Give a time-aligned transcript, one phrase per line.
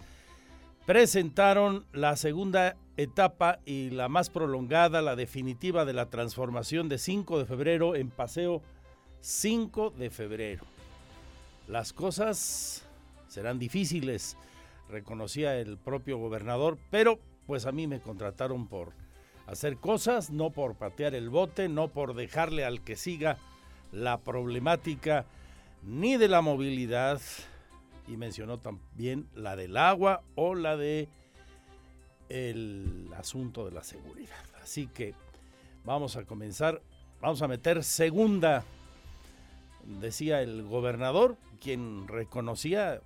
[0.87, 7.39] presentaron la segunda etapa y la más prolongada, la definitiva de la transformación de 5
[7.39, 8.63] de febrero en Paseo
[9.21, 10.65] 5 de febrero.
[11.69, 12.85] Las cosas
[13.29, 14.37] serán difíciles,
[14.89, 18.93] reconocía el propio gobernador, pero pues a mí me contrataron por
[19.47, 23.39] hacer cosas, no por patear el bote, no por dejarle al que siga
[23.93, 25.27] la problemática
[25.83, 27.21] ni de la movilidad,
[28.09, 31.09] y mencionó también la del agua o la de
[32.29, 34.45] el asunto de la seguridad.
[34.63, 35.15] Así que
[35.85, 36.81] vamos a comenzar,
[37.21, 38.65] vamos a meter segunda,
[40.01, 43.01] decía el gobernador, quien reconocía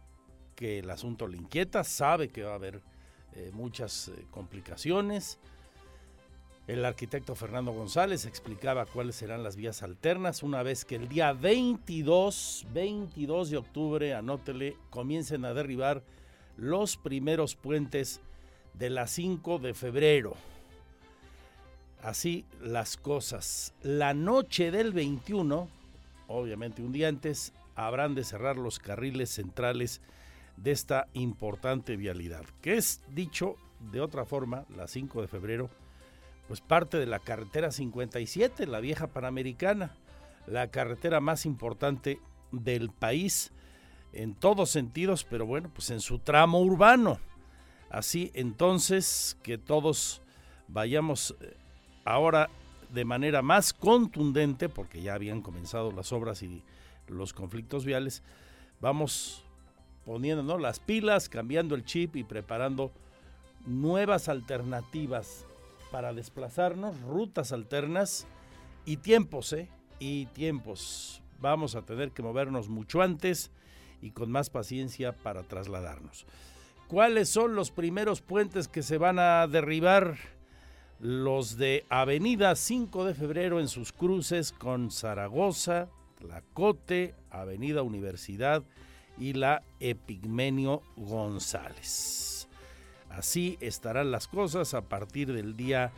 [0.55, 2.81] que el asunto le inquieta, sabe que va a haber
[3.34, 5.39] eh, muchas eh, complicaciones,
[6.66, 11.32] el arquitecto Fernando González explicaba cuáles serán las vías alternas una vez que el día
[11.32, 16.03] 22, 22 de octubre, anótele, comiencen a derribar
[16.56, 18.21] los primeros puentes
[18.75, 20.34] de la 5 de febrero.
[22.03, 23.72] Así las cosas.
[23.83, 25.69] La noche del 21,
[26.27, 30.00] obviamente un día antes, habrán de cerrar los carriles centrales
[30.56, 33.56] de esta importante vialidad, que es dicho
[33.93, 35.71] de otra forma, la 5 de febrero,
[36.49, 39.95] pues parte de la carretera 57, la vieja panamericana,
[40.47, 42.21] la carretera más importante
[42.53, 43.53] del país
[44.12, 47.19] en todos sentidos, pero bueno, pues en su tramo urbano.
[47.91, 50.23] Así entonces que todos
[50.69, 51.57] vayamos eh,
[52.05, 52.49] ahora
[52.93, 56.63] de manera más contundente, porque ya habían comenzado las obras y
[57.09, 58.23] los conflictos viales,
[58.81, 59.45] vamos
[60.05, 62.93] poniéndonos las pilas, cambiando el chip y preparando
[63.67, 65.45] nuevas alternativas
[65.97, 68.27] para desplazarnos, rutas alternas
[68.84, 69.71] y tiempos, ¿eh?
[69.98, 71.22] Y tiempos.
[71.41, 73.51] Vamos a tener que movernos mucho antes
[74.03, 76.27] y con más paciencia para trasladarnos.
[76.87, 80.19] ¿Cuáles son los primeros puentes que se van a derribar?
[81.01, 85.89] Los de Avenida 5 de Febrero en sus cruces con Zaragoza,
[86.19, 88.63] Tlacote, Avenida Universidad
[89.16, 92.35] y la Epigmenio González.
[93.16, 95.91] Así estarán las cosas a partir del día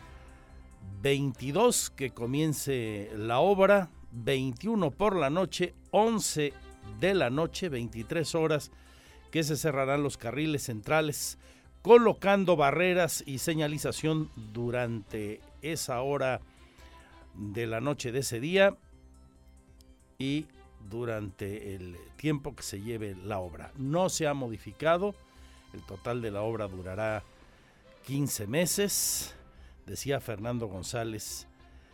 [1.03, 6.53] 22 que comience la obra, 21 por la noche, 11
[7.01, 8.71] de la noche, 23 horas
[9.33, 11.39] que se cerrarán los carriles centrales
[11.83, 16.41] colocando barreras y señalización durante esa hora
[17.35, 18.77] de la noche de ese día
[20.19, 20.47] y
[20.89, 23.73] durante el tiempo que se lleve la obra.
[23.77, 25.17] No se ha modificado,
[25.73, 27.25] el total de la obra durará
[28.07, 29.35] 15 meses,
[29.87, 31.47] decía Fernando González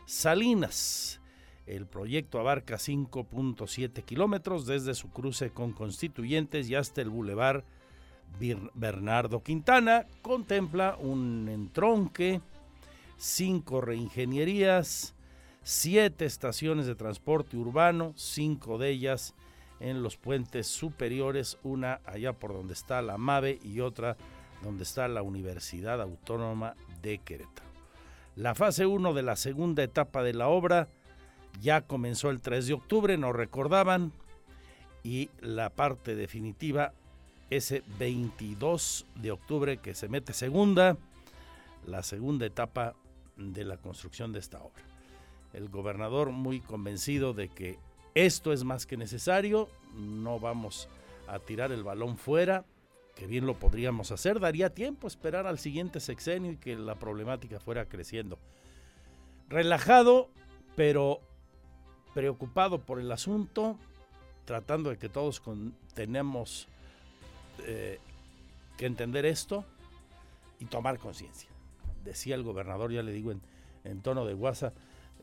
[0.07, 1.21] Salinas.
[1.67, 7.65] El proyecto abarca 5.7 kilómetros desde su cruce con Constituyentes y hasta el bulevar
[8.75, 10.07] Bernardo Quintana.
[10.21, 12.41] Contempla un entronque,
[13.17, 15.15] cinco reingenierías,
[15.63, 19.35] siete estaciones de transporte urbano, cinco de ellas
[19.81, 24.17] en los puentes superiores, una allá por donde está la MAVE y otra
[24.63, 27.69] donde está la Universidad Autónoma de Querétaro.
[28.37, 30.89] La fase 1 de la segunda etapa de la obra
[31.61, 34.13] ya comenzó el 3 de octubre, nos recordaban,
[35.05, 36.95] y la parte definitiva
[37.51, 40.97] ese 22 de octubre que se mete segunda,
[41.87, 42.95] la segunda etapa
[43.37, 44.83] de la construcción de esta obra.
[45.53, 47.79] El gobernador muy convencido de que
[48.15, 50.89] esto es más que necesario, no vamos
[51.27, 52.65] a tirar el balón fuera,
[53.15, 57.61] que bien lo podríamos hacer, daría tiempo esperar al siguiente sexenio y que la problemática
[57.61, 58.39] fuera creciendo.
[59.49, 60.29] Relajado,
[60.77, 61.21] pero
[62.13, 63.77] preocupado por el asunto,
[64.45, 65.43] tratando de que todos
[65.95, 66.69] tenemos
[67.67, 67.99] eh,
[68.77, 69.65] que entender esto
[70.61, 71.49] y tomar conciencia.
[72.05, 73.41] Decía el gobernador, ya le digo en,
[73.85, 74.73] en tono de guasa,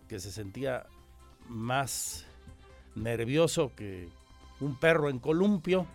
[0.08, 0.86] que se sentía
[1.48, 2.26] más
[2.96, 4.10] nervioso que
[4.60, 5.86] un perro en columpio.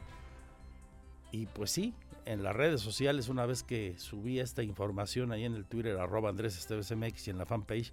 [1.32, 1.94] Y pues sí,
[2.24, 6.30] en las redes sociales, una vez que subí esta información ahí en el Twitter, arroba
[6.30, 7.92] Andrés Esteves MX y en la fanpage,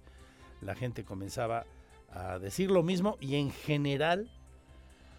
[0.60, 1.64] la gente comenzaba
[2.12, 4.30] a decir lo mismo y en general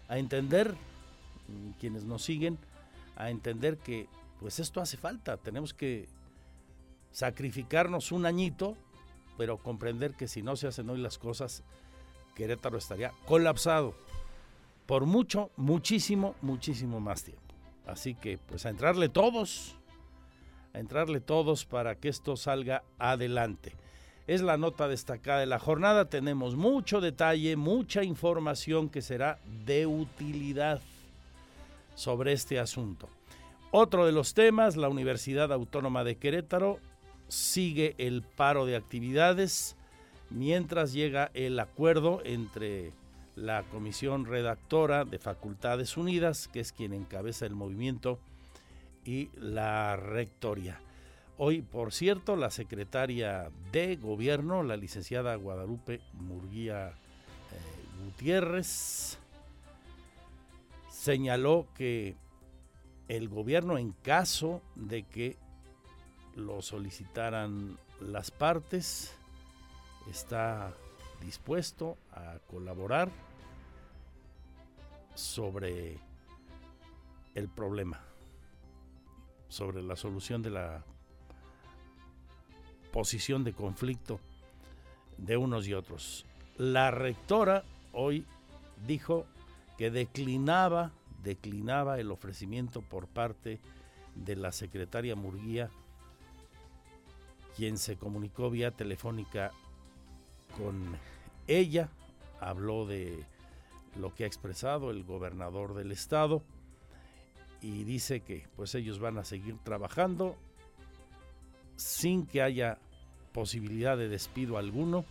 [0.08, 2.58] a entender, mm, quienes nos siguen,
[3.16, 4.08] a entender que
[4.40, 6.08] pues esto hace falta, tenemos que
[7.10, 8.76] sacrificarnos un añito,
[9.38, 11.62] pero comprender que si no se hacen hoy las cosas,
[12.36, 13.94] Querétaro estaría colapsado
[14.84, 17.42] por mucho, muchísimo, muchísimo más tiempo.
[17.86, 19.76] Así que pues a entrarle todos,
[20.74, 23.72] a entrarle todos para que esto salga adelante.
[24.26, 29.86] Es la nota destacada de la jornada, tenemos mucho detalle, mucha información que será de
[29.86, 30.80] utilidad
[31.94, 33.08] sobre este asunto.
[33.70, 36.80] Otro de los temas, la Universidad Autónoma de Querétaro
[37.28, 39.76] sigue el paro de actividades
[40.30, 42.92] mientras llega el acuerdo entre
[43.36, 48.18] la Comisión Redactora de Facultades Unidas, que es quien encabeza el movimiento,
[49.04, 50.80] y la Rectoría.
[51.38, 56.94] Hoy, por cierto, la secretaria de Gobierno, la licenciada Guadalupe Murguía eh,
[58.04, 59.18] Gutiérrez,
[60.90, 62.16] señaló que
[63.08, 65.36] el gobierno en caso de que
[66.34, 69.14] lo solicitaran las partes
[70.10, 70.74] está
[71.20, 73.10] dispuesto a colaborar
[75.14, 75.98] sobre
[77.34, 78.00] el problema,
[79.48, 80.84] sobre la solución de la
[82.92, 84.20] posición de conflicto
[85.18, 86.26] de unos y otros.
[86.56, 88.24] La rectora hoy
[88.86, 89.26] dijo
[89.76, 90.92] que declinaba,
[91.22, 93.60] declinaba el ofrecimiento por parte
[94.14, 95.70] de la secretaria Murguía,
[97.56, 99.52] quien se comunicó vía telefónica
[100.56, 100.96] con
[101.46, 101.88] ella,
[102.40, 103.24] habló de
[103.98, 106.42] lo que ha expresado el gobernador del estado
[107.60, 110.36] y dice que pues ellos van a seguir trabajando
[111.76, 112.78] sin que haya
[113.32, 115.04] posibilidad de despido alguno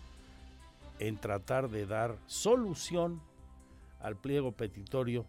[0.99, 3.21] en tratar de dar solución
[3.99, 5.25] al pliego petitorio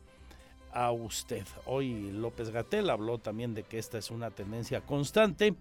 [0.73, 1.45] a usted.
[1.65, 5.55] Hoy López Gatel habló también de que esta es una tendencia constante.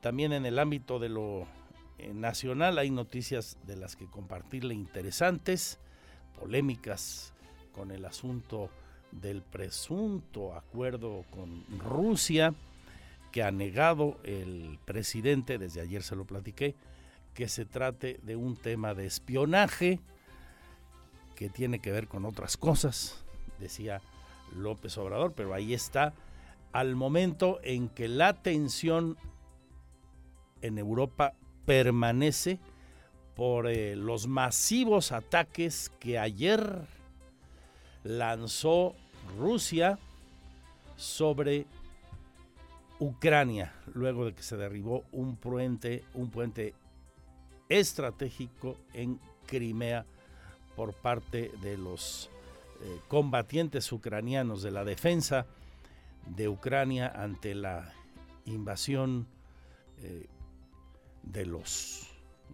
[0.00, 1.46] También en el ámbito de lo
[1.98, 5.78] eh, nacional hay noticias de las que compartirle interesantes,
[6.38, 7.32] polémicas
[7.72, 8.70] con el asunto
[9.12, 12.54] del presunto acuerdo con Rusia
[13.30, 16.74] que ha negado el presidente, desde ayer se lo platiqué,
[17.34, 20.00] que se trate de un tema de espionaje
[21.34, 23.24] que tiene que ver con otras cosas,
[23.58, 24.00] decía
[24.54, 26.14] López Obrador, pero ahí está,
[26.72, 29.16] al momento en que la tensión
[30.62, 31.34] en Europa
[31.66, 32.58] permanece
[33.36, 36.86] por eh, los masivos ataques que ayer
[38.02, 38.94] lanzó
[39.38, 39.98] Rusia
[40.96, 41.66] sobre
[42.98, 46.74] Ucrania, luego de que se derribó un puente, un puente
[47.68, 50.06] estratégico en Crimea
[50.76, 52.30] por parte de los
[52.82, 55.46] eh, combatientes ucranianos de la defensa
[56.26, 57.92] de Ucrania ante la
[58.46, 59.26] invasión
[59.98, 60.26] eh,
[61.22, 62.10] de los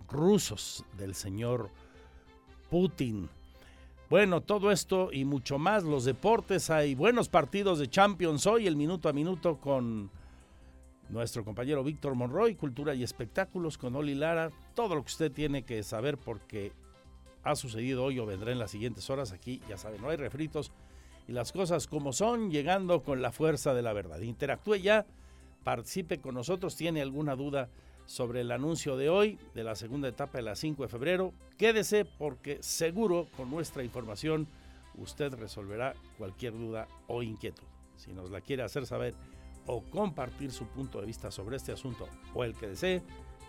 [0.08, 1.70] rusos, del señor
[2.68, 3.28] Putin.
[4.08, 8.76] Bueno, todo esto y mucho más, los deportes, hay buenos partidos de Champions hoy, el
[8.76, 10.10] minuto a minuto con
[11.08, 15.64] nuestro compañero Víctor Monroy, Cultura y Espectáculos con Oli Lara, todo lo que usted tiene
[15.64, 16.72] que saber porque
[17.42, 19.32] ha sucedido hoy o vendrá en las siguientes horas.
[19.32, 20.72] Aquí, ya saben, no hay refritos
[21.28, 24.20] y las cosas como son, llegando con la fuerza de la verdad.
[24.20, 25.06] Interactúe ya,
[25.62, 27.68] participe con nosotros, tiene alguna duda
[28.06, 31.32] sobre el anuncio de hoy, de la segunda etapa de la 5 de febrero.
[31.56, 34.48] Quédese porque seguro con nuestra información
[34.96, 37.66] usted resolverá cualquier duda o inquietud.
[37.96, 39.14] Si nos la quiere hacer saber
[39.66, 43.02] o compartir su punto de vista sobre este asunto o el que desee,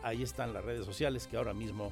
[0.03, 1.91] ahí están las redes sociales que ahora mismo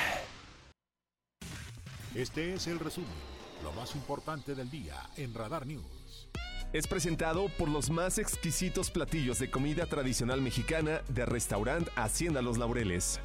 [2.15, 3.09] Este es el resumen,
[3.63, 6.27] lo más importante del día en Radar News.
[6.73, 12.57] Es presentado por los más exquisitos platillos de comida tradicional mexicana de restaurante Hacienda Los
[12.57, 13.21] Laureles.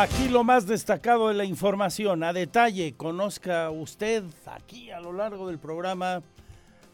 [0.00, 5.46] Aquí lo más destacado de la información, a detalle, conozca usted aquí a lo largo
[5.46, 6.22] del programa,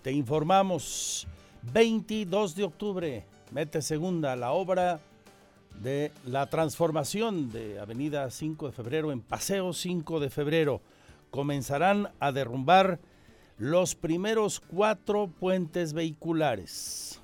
[0.03, 1.25] te informamos,
[1.73, 4.99] 22 de octubre, mete segunda la obra
[5.81, 10.81] de la transformación de Avenida 5 de Febrero en Paseo 5 de Febrero.
[11.31, 12.99] Comenzarán a derrumbar
[13.57, 17.21] los primeros cuatro puentes vehiculares.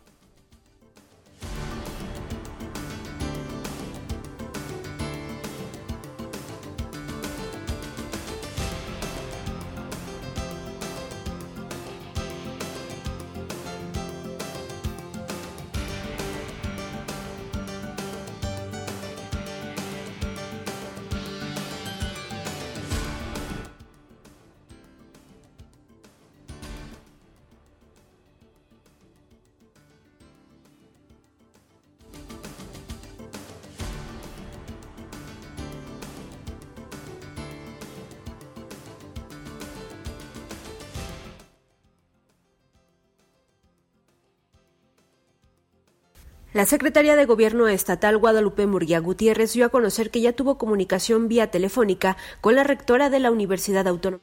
[46.63, 51.27] La secretaria de Gobierno estatal Guadalupe Murguía Gutiérrez dio a conocer que ya tuvo comunicación
[51.27, 54.23] vía telefónica con la rectora de la Universidad Autónoma.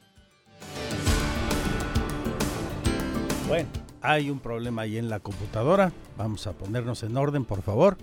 [3.46, 3.68] Bueno,
[4.00, 5.92] hay un problema ahí en la computadora.
[6.16, 7.98] Vamos a ponernos en orden, por favor.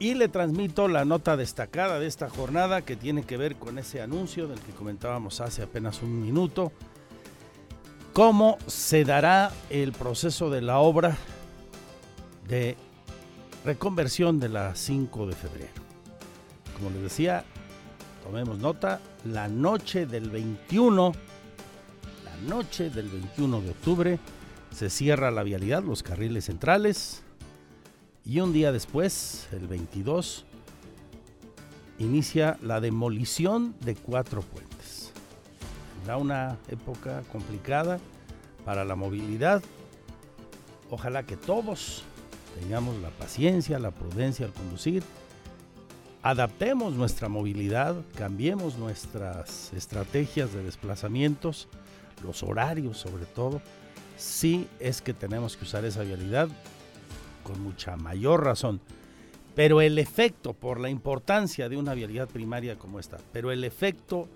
[0.00, 4.02] Y le transmito la nota destacada de esta jornada que tiene que ver con ese
[4.02, 6.72] anuncio del que comentábamos hace apenas un minuto.
[8.12, 11.16] ¿Cómo se dará el proceso de la obra
[12.48, 12.76] de
[13.64, 15.72] reconversión de la 5 de febrero.
[16.76, 17.44] Como les decía,
[18.22, 21.12] tomemos nota, la noche del 21,
[22.24, 24.18] la noche del 21 de octubre,
[24.70, 27.22] se cierra la vialidad, los carriles centrales,
[28.24, 30.44] y un día después, el 22,
[31.98, 35.12] inicia la demolición de cuatro puentes.
[36.02, 37.98] Será una época complicada
[38.64, 39.62] para la movilidad
[40.90, 42.04] ojalá que todos
[42.58, 45.02] tengamos la paciencia, la prudencia al conducir,
[46.22, 51.68] adaptemos nuestra movilidad, cambiemos nuestras estrategias de desplazamientos,
[52.24, 53.60] los horarios sobre todo,
[54.16, 56.48] si es que tenemos que usar esa vialidad
[57.44, 58.80] con mucha mayor razón.
[59.54, 64.28] Pero el efecto, por la importancia de una vialidad primaria como esta, pero el efecto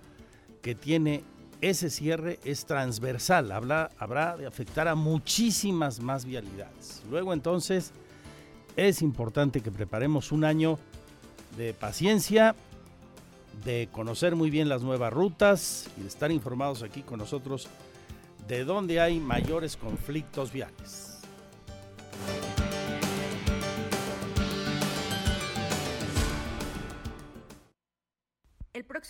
[0.61, 1.23] que tiene
[1.61, 7.03] ese cierre es transversal, habrá, habrá de afectar a muchísimas más vialidades.
[7.09, 7.91] Luego entonces
[8.75, 10.79] es importante que preparemos un año
[11.57, 12.55] de paciencia,
[13.65, 17.67] de conocer muy bien las nuevas rutas y de estar informados aquí con nosotros
[18.47, 21.10] de dónde hay mayores conflictos viales.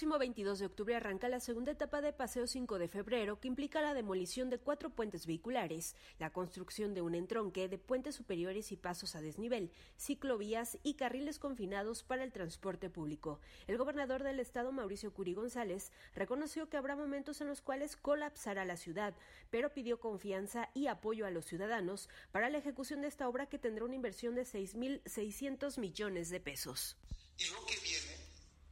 [0.02, 3.84] Próximo 22 de octubre arranca la segunda etapa de Paseo 5 de febrero, que implica
[3.84, 8.78] la demolición de cuatro puentes vehiculares, la construcción de un entronque de puentes superiores y
[8.78, 13.40] pasos a desnivel, ciclovías y carriles confinados para el transporte público.
[13.68, 18.66] El gobernador del estado, Mauricio Curi González, reconoció que habrá momentos en los cuales colapsará
[18.66, 19.14] la ciudad,
[19.52, 23.60] pero pidió confianza y apoyo a los ciudadanos para la ejecución de esta obra que
[23.60, 26.98] tendrá una inversión de 6.600 millones de pesos.
[27.38, 28.18] Y lo que viene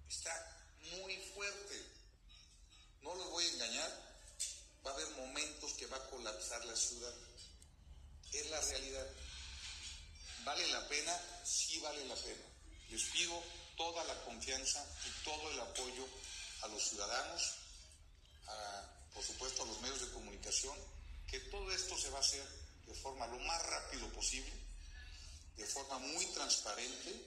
[0.07, 0.49] está.
[3.10, 3.92] No los voy a engañar,
[4.86, 7.12] va a haber momentos que va a colapsar la ciudad.
[8.32, 9.08] Es la realidad.
[10.44, 11.20] ¿Vale la pena?
[11.44, 12.44] Sí vale la pena.
[12.89, 13.44] Les pido
[13.75, 16.06] toda la confianza y todo el apoyo
[16.62, 17.42] a los ciudadanos,
[18.46, 20.78] a, por supuesto a los medios de comunicación,
[21.28, 22.48] que todo esto se va a hacer
[22.86, 24.54] de forma lo más rápido posible,
[25.58, 27.25] de forma muy transparente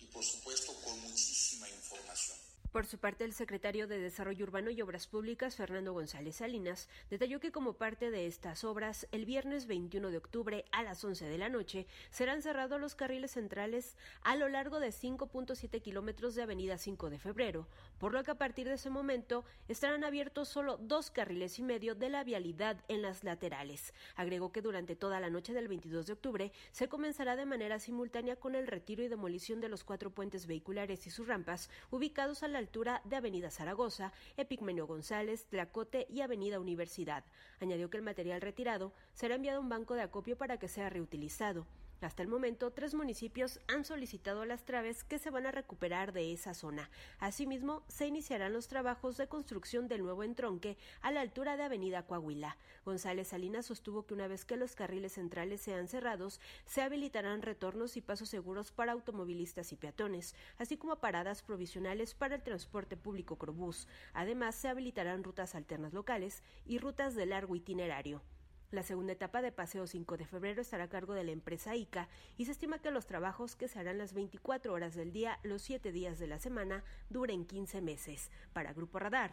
[0.00, 2.47] y por supuesto con muchísima información.
[2.72, 7.40] Por su parte, el secretario de Desarrollo Urbano y Obras Públicas, Fernando González Salinas, detalló
[7.40, 11.38] que como parte de estas obras, el viernes 21 de octubre a las 11 de
[11.38, 16.76] la noche serán cerrados los carriles centrales a lo largo de 5.7 kilómetros de Avenida
[16.76, 17.66] 5 de Febrero,
[17.98, 21.94] por lo que a partir de ese momento estarán abiertos solo dos carriles y medio
[21.94, 23.94] de la vialidad en las laterales.
[24.14, 28.36] Agregó que durante toda la noche del 22 de octubre se comenzará de manera simultánea
[28.36, 32.48] con el retiro y demolición de los cuatro puentes vehiculares y sus rampas ubicados a
[32.48, 37.24] la altura de Avenida Zaragoza, Epigmenio González, Tlacote y Avenida Universidad.
[37.60, 40.90] Añadió que el material retirado será enviado a un banco de acopio para que sea
[40.90, 41.66] reutilizado.
[42.00, 46.32] Hasta el momento, tres municipios han solicitado las traves que se van a recuperar de
[46.32, 46.90] esa zona.
[47.18, 52.06] Asimismo, se iniciarán los trabajos de construcción del nuevo entronque a la altura de Avenida
[52.06, 52.56] Coahuila.
[52.84, 57.96] González Salinas sostuvo que una vez que los carriles centrales sean cerrados, se habilitarán retornos
[57.96, 63.38] y pasos seguros para automovilistas y peatones, así como paradas provisionales para el transporte público
[63.38, 63.88] Crobús.
[64.12, 68.22] Además, se habilitarán rutas alternas locales y rutas de largo itinerario.
[68.70, 72.06] La segunda etapa de Paseo 5 de febrero estará a cargo de la empresa ICA
[72.36, 75.62] y se estima que los trabajos que se harán las 24 horas del día, los
[75.62, 78.30] 7 días de la semana, duren 15 meses.
[78.52, 79.32] Para Grupo Radar,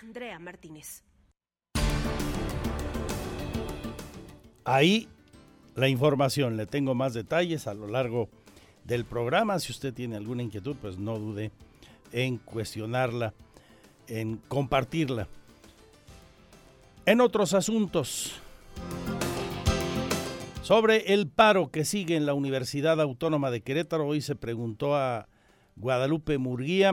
[0.00, 1.04] Andrea Martínez.
[4.64, 5.08] Ahí
[5.74, 8.30] la información, le tengo más detalles a lo largo
[8.84, 9.58] del programa.
[9.58, 11.52] Si usted tiene alguna inquietud, pues no dude
[12.12, 13.34] en cuestionarla,
[14.06, 15.28] en compartirla.
[17.04, 18.40] En otros asuntos,
[20.70, 25.28] sobre el paro que sigue en la Universidad Autónoma de Querétaro, hoy se preguntó a
[25.74, 26.92] Guadalupe Murguía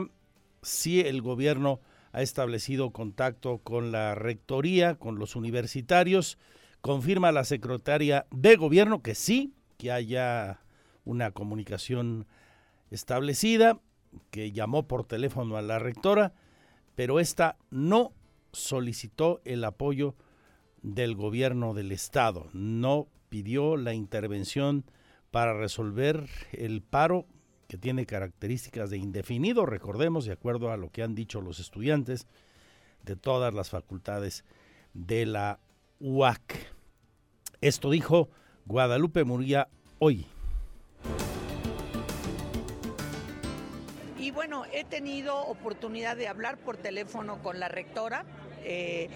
[0.62, 6.38] si el gobierno ha establecido contacto con la rectoría, con los universitarios.
[6.80, 10.60] Confirma la secretaria de gobierno que sí, que haya
[11.04, 12.26] una comunicación
[12.90, 13.78] establecida,
[14.32, 16.32] que llamó por teléfono a la rectora,
[16.96, 18.12] pero esta no
[18.52, 20.16] solicitó el apoyo
[20.82, 24.84] del gobierno del estado, no pidió la intervención
[25.30, 27.26] para resolver el paro
[27.68, 32.26] que tiene características de indefinido, recordemos, de acuerdo a lo que han dicho los estudiantes
[33.04, 34.44] de todas las facultades
[34.94, 35.60] de la
[36.00, 36.74] UAC.
[37.60, 38.30] Esto dijo
[38.64, 40.26] Guadalupe Muría hoy.
[44.18, 48.24] Y bueno, he tenido oportunidad de hablar por teléfono con la rectora.
[48.64, 49.08] Eh,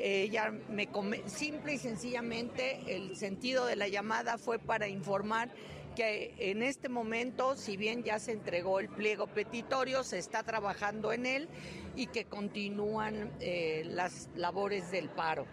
[0.00, 0.88] ella me
[1.26, 5.50] simple y sencillamente el sentido de la llamada fue para informar
[5.94, 11.12] que en este momento, si bien ya se entregó el pliego petitorio, se está trabajando
[11.12, 11.48] en él
[11.96, 15.46] y que continúan eh, las labores del paro.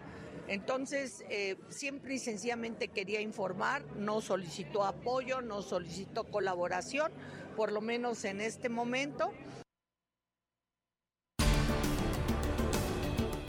[0.46, 7.12] Entonces, eh, siempre y sencillamente quería informar, no solicitó apoyo, no solicitó colaboración,
[7.54, 9.30] por lo menos en este momento.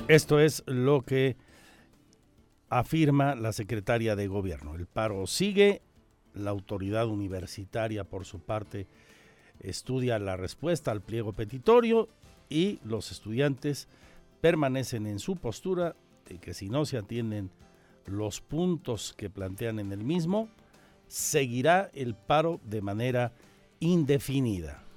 [0.10, 1.38] Esto es lo que
[2.68, 4.74] afirma la secretaria de gobierno.
[4.74, 5.84] El paro sigue,
[6.34, 8.88] la autoridad universitaria por su parte
[9.60, 12.10] estudia la respuesta al pliego petitorio
[12.50, 13.88] y los estudiantes
[14.42, 15.96] permanecen en su postura
[16.26, 17.52] de que si no se atienden
[18.08, 20.50] los puntos que plantean en el mismo,
[21.08, 23.32] seguirá el paro de manera
[23.80, 24.89] indefinida.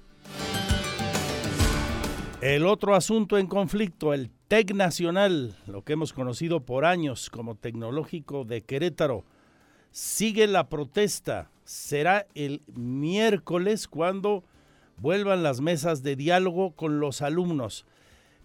[2.42, 7.55] El otro asunto en conflicto, el TEC Nacional, lo que hemos conocido por años como
[7.55, 9.24] Tecnológico de Querétaro,
[9.92, 11.52] sigue la protesta.
[11.62, 14.42] Será el miércoles cuando
[14.96, 17.87] vuelvan las mesas de diálogo con los alumnos.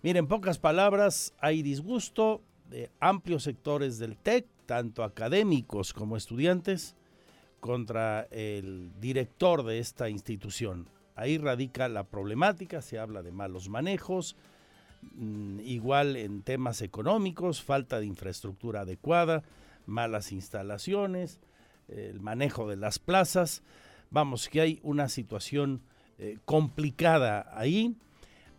[0.03, 6.95] Miren, pocas palabras, hay disgusto de amplios sectores del TEC, tanto académicos como estudiantes,
[7.59, 10.87] contra el director de esta institución.
[11.17, 14.35] Ahí radica la problemática, se habla de malos manejos,
[15.15, 19.41] mm, igual en temas económicos, falta de infraestructura adecuada,
[19.87, 21.39] malas instalaciones,
[21.87, 23.63] el manejo de las plazas.
[24.11, 25.81] Vamos, que hay una situación
[26.19, 27.95] eh, complicada ahí.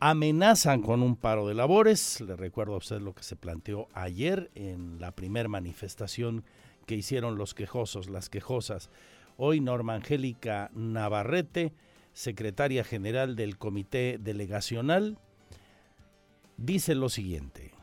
[0.01, 2.21] Amenazan con un paro de labores.
[2.21, 6.45] Le recuerdo a usted lo que se planteó ayer en la primer manifestación
[6.87, 8.91] que hicieron los quejosos, las quejosas.
[9.37, 11.73] Hoy Norma Angélica Navarrete,
[12.19, 15.19] secretaria general del Comité Delegacional,
[16.57, 17.78] dice lo siguiente.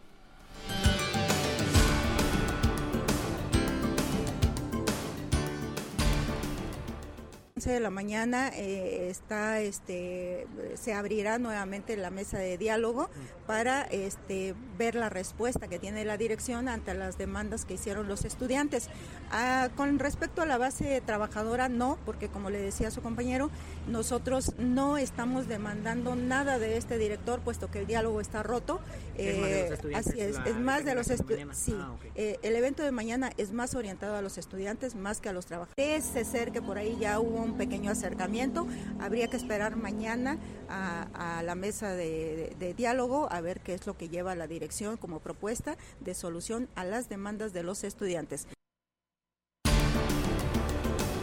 [7.69, 13.09] De la mañana eh, está este se abrirá nuevamente la mesa de diálogo
[13.47, 18.25] para este ver la respuesta que tiene la dirección ante las demandas que hicieron los
[18.25, 18.89] estudiantes.
[19.31, 23.49] Ah, con respecto a la base trabajadora no, porque como le decía su compañero,
[23.87, 28.79] nosotros no estamos demandando nada de este director puesto que el diálogo está roto.
[29.17, 31.57] Eh, así es, es más de los estudiantes.
[31.57, 35.29] Sí, ah, eh, el evento de mañana es más orientado a los estudiantes más que
[35.29, 35.75] a los trabajadores.
[35.75, 38.67] Parece ser que por ahí ya hubo un pequeño acercamiento.
[38.99, 40.37] Habría que esperar mañana
[40.69, 45.19] a, la mesa de, diálogo a ver qué es lo que lleva la dirección como
[45.19, 48.47] propuesta de solución a las demandas de los estudiantes.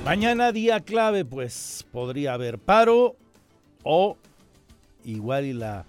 [0.05, 3.17] Mañana día clave, pues podría haber paro
[3.85, 4.17] o
[5.05, 5.85] igual y la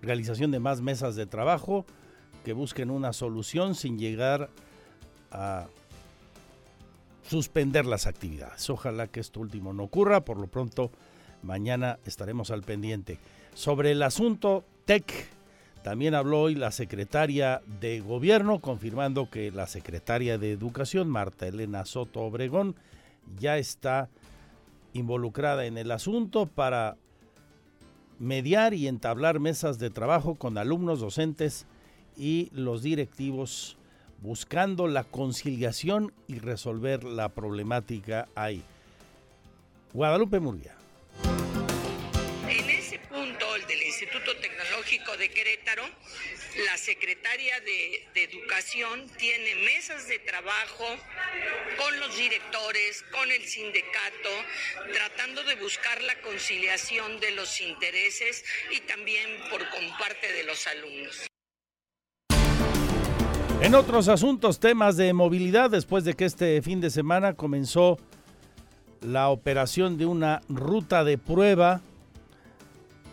[0.00, 1.84] realización de más mesas de trabajo
[2.44, 4.50] que busquen una solución sin llegar
[5.30, 5.66] a
[7.28, 8.68] suspender las actividades.
[8.70, 10.24] Ojalá que esto último no ocurra.
[10.24, 10.90] Por lo pronto,
[11.42, 13.18] mañana estaremos al pendiente.
[13.54, 15.28] Sobre el asunto TEC,
[15.82, 21.84] también habló hoy la secretaria de Gobierno, confirmando que la secretaria de Educación, Marta Elena
[21.84, 22.74] Soto Obregón,
[23.38, 24.08] ya está
[24.92, 26.96] involucrada en el asunto para
[28.18, 31.66] mediar y entablar mesas de trabajo con alumnos, docentes
[32.16, 33.77] y los directivos
[34.20, 38.62] buscando la conciliación y resolver la problemática ahí.
[39.92, 40.74] Guadalupe Murguía.
[42.48, 45.84] En ese punto, el del Instituto Tecnológico de Querétaro,
[46.64, 50.84] la secretaria de, Educación tiene mesas de trabajo
[51.76, 54.28] con los directores, con el sindicato,
[54.92, 61.27] tratando de buscar la conciliación de los intereses y también por comparte de los alumnos.
[63.60, 67.98] En otros asuntos, temas de movilidad, después de que este fin de semana comenzó
[69.00, 71.80] la operación de una ruta de prueba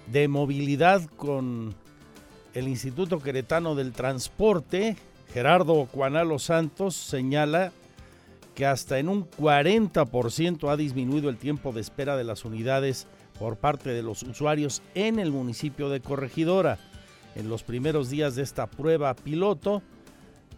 [0.07, 1.73] de movilidad con
[2.53, 4.95] el Instituto Queretano del Transporte,
[5.33, 7.71] Gerardo Cuanalo Santos señala
[8.53, 13.07] que hasta en un 40% ha disminuido el tiempo de espera de las unidades
[13.39, 16.77] por parte de los usuarios en el municipio de Corregidora.
[17.35, 19.81] En los primeros días de esta prueba piloto,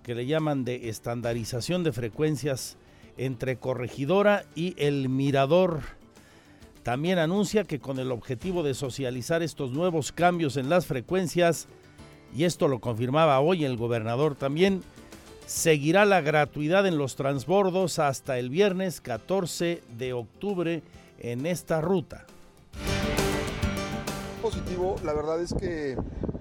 [0.07, 2.77] que le llaman de estandarización de frecuencias
[3.17, 5.81] entre Corregidora y El Mirador.
[6.81, 11.67] También anuncia que con el objetivo de socializar estos nuevos cambios en las frecuencias,
[12.33, 14.81] y esto lo confirmaba hoy el gobernador también,
[15.45, 20.83] seguirá la gratuidad en los transbordos hasta el viernes 14 de octubre
[21.19, 22.25] en esta ruta.
[24.41, 25.97] Positivo, la verdad es que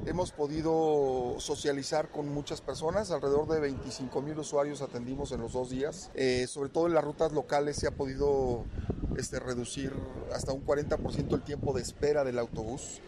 [0.06, 5.68] Hemos podido socializar con muchas personas, alrededor de 25 mil usuarios atendimos en los dos
[5.68, 6.12] días.
[6.14, 8.64] Eh, sobre todo en las rutas locales se ha podido
[9.16, 9.92] este, reducir
[10.32, 13.00] hasta un 40% el tiempo de espera del autobús.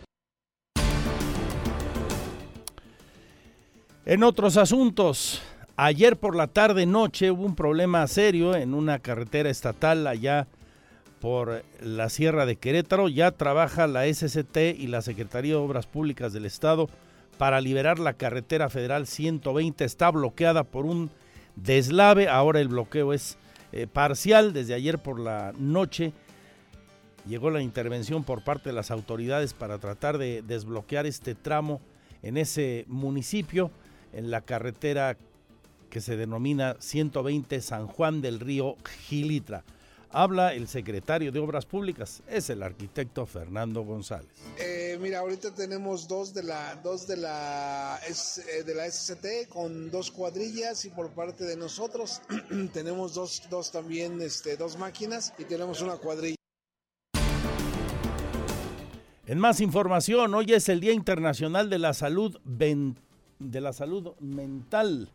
[4.04, 5.40] En otros asuntos,
[5.76, 10.48] ayer por la tarde noche hubo un problema serio en una carretera estatal allá
[11.20, 13.08] por la Sierra de Querétaro.
[13.08, 16.88] Ya trabaja la SCT y la Secretaría de Obras Públicas del Estado
[17.38, 19.84] para liberar la carretera federal 120.
[19.84, 21.10] Está bloqueada por un
[21.56, 22.28] deslave.
[22.28, 23.38] Ahora el bloqueo es
[23.72, 24.52] eh, parcial.
[24.52, 26.12] Desde ayer por la noche
[27.26, 31.80] llegó la intervención por parte de las autoridades para tratar de desbloquear este tramo
[32.22, 33.70] en ese municipio,
[34.12, 35.16] en la carretera
[35.90, 38.76] que se denomina 120 San Juan del Río
[39.06, 39.64] Gilitra.
[40.10, 44.30] Habla el secretario de Obras Públicas, es el arquitecto Fernando González.
[44.58, 49.90] Eh, mira, ahorita tenemos dos de la dos de la eh, de la SCT con
[49.90, 52.22] dos cuadrillas y por parte de nosotros
[52.72, 56.36] tenemos dos, dos también este dos máquinas y tenemos una cuadrilla.
[59.26, 65.10] En más información, hoy es el Día Internacional de la Salud de la Salud Mental.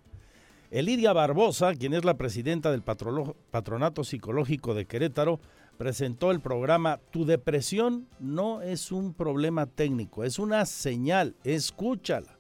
[0.74, 5.40] Elidia Barbosa, quien es la presidenta del Patronato Psicológico de Querétaro,
[5.78, 12.40] presentó el programa Tu depresión no es un problema técnico, es una señal, escúchala.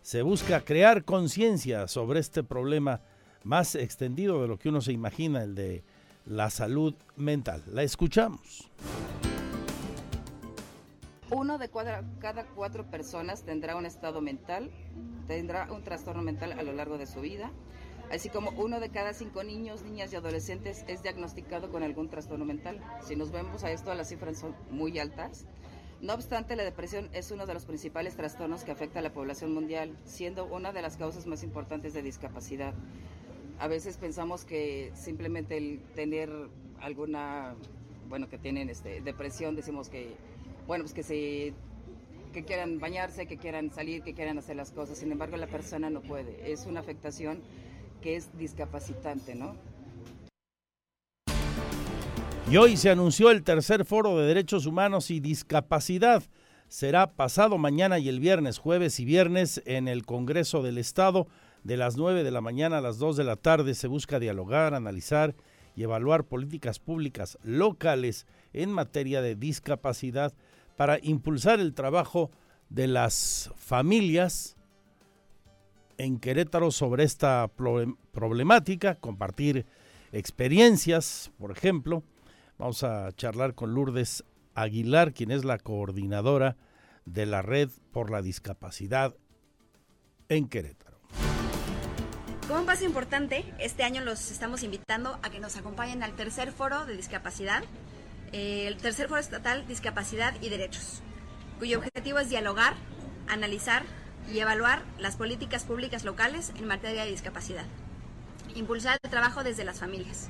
[0.00, 3.02] Se busca crear conciencia sobre este problema
[3.44, 5.84] más extendido de lo que uno se imagina, el de
[6.24, 7.62] la salud mental.
[7.70, 8.70] La escuchamos.
[11.34, 11.70] Uno de
[12.20, 14.70] cada cuatro personas tendrá un estado mental,
[15.26, 17.50] tendrá un trastorno mental a lo largo de su vida,
[18.10, 22.44] así como uno de cada cinco niños, niñas y adolescentes es diagnosticado con algún trastorno
[22.44, 22.82] mental.
[23.00, 25.46] Si nos vemos a esto, las cifras son muy altas.
[26.02, 29.54] No obstante, la depresión es uno de los principales trastornos que afecta a la población
[29.54, 32.74] mundial, siendo una de las causas más importantes de discapacidad.
[33.58, 36.30] A veces pensamos que simplemente el tener
[36.78, 37.54] alguna,
[38.10, 40.14] bueno, que tienen este, depresión, decimos que
[40.72, 41.52] bueno, pues que se
[42.32, 44.96] que quieran bañarse, que quieran salir, que quieran hacer las cosas.
[44.96, 46.50] Sin embargo, la persona no puede.
[46.50, 47.42] Es una afectación
[48.00, 49.54] que es discapacitante, ¿no?
[52.50, 56.22] Y hoy se anunció el tercer foro de derechos humanos y discapacidad.
[56.68, 61.26] Será pasado mañana y el viernes, jueves y viernes en el Congreso del Estado.
[61.64, 64.72] De las 9 de la mañana a las 2 de la tarde se busca dialogar,
[64.72, 65.34] analizar
[65.76, 70.32] y evaluar políticas públicas locales en materia de discapacidad
[70.76, 72.30] para impulsar el trabajo
[72.68, 74.56] de las familias
[75.98, 77.50] en Querétaro sobre esta
[78.12, 79.66] problemática, compartir
[80.12, 82.02] experiencias, por ejemplo.
[82.58, 86.56] Vamos a charlar con Lourdes Aguilar, quien es la coordinadora
[87.04, 89.14] de la Red por la Discapacidad
[90.28, 90.98] en Querétaro.
[92.48, 96.52] Como un paso importante, este año los estamos invitando a que nos acompañen al tercer
[96.52, 97.62] foro de discapacidad
[98.32, 101.02] el tercer foro estatal Discapacidad y Derechos,
[101.58, 102.74] cuyo objetivo es dialogar,
[103.28, 103.82] analizar
[104.32, 107.66] y evaluar las políticas públicas locales en materia de discapacidad.
[108.54, 110.28] Impulsar el trabajo desde las familias.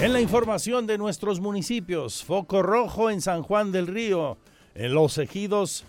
[0.00, 4.36] En la información de nuestros municipios, foco rojo en San Juan del Río,
[4.74, 5.84] en los ejidos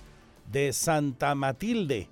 [0.52, 2.10] de Santa Matilde,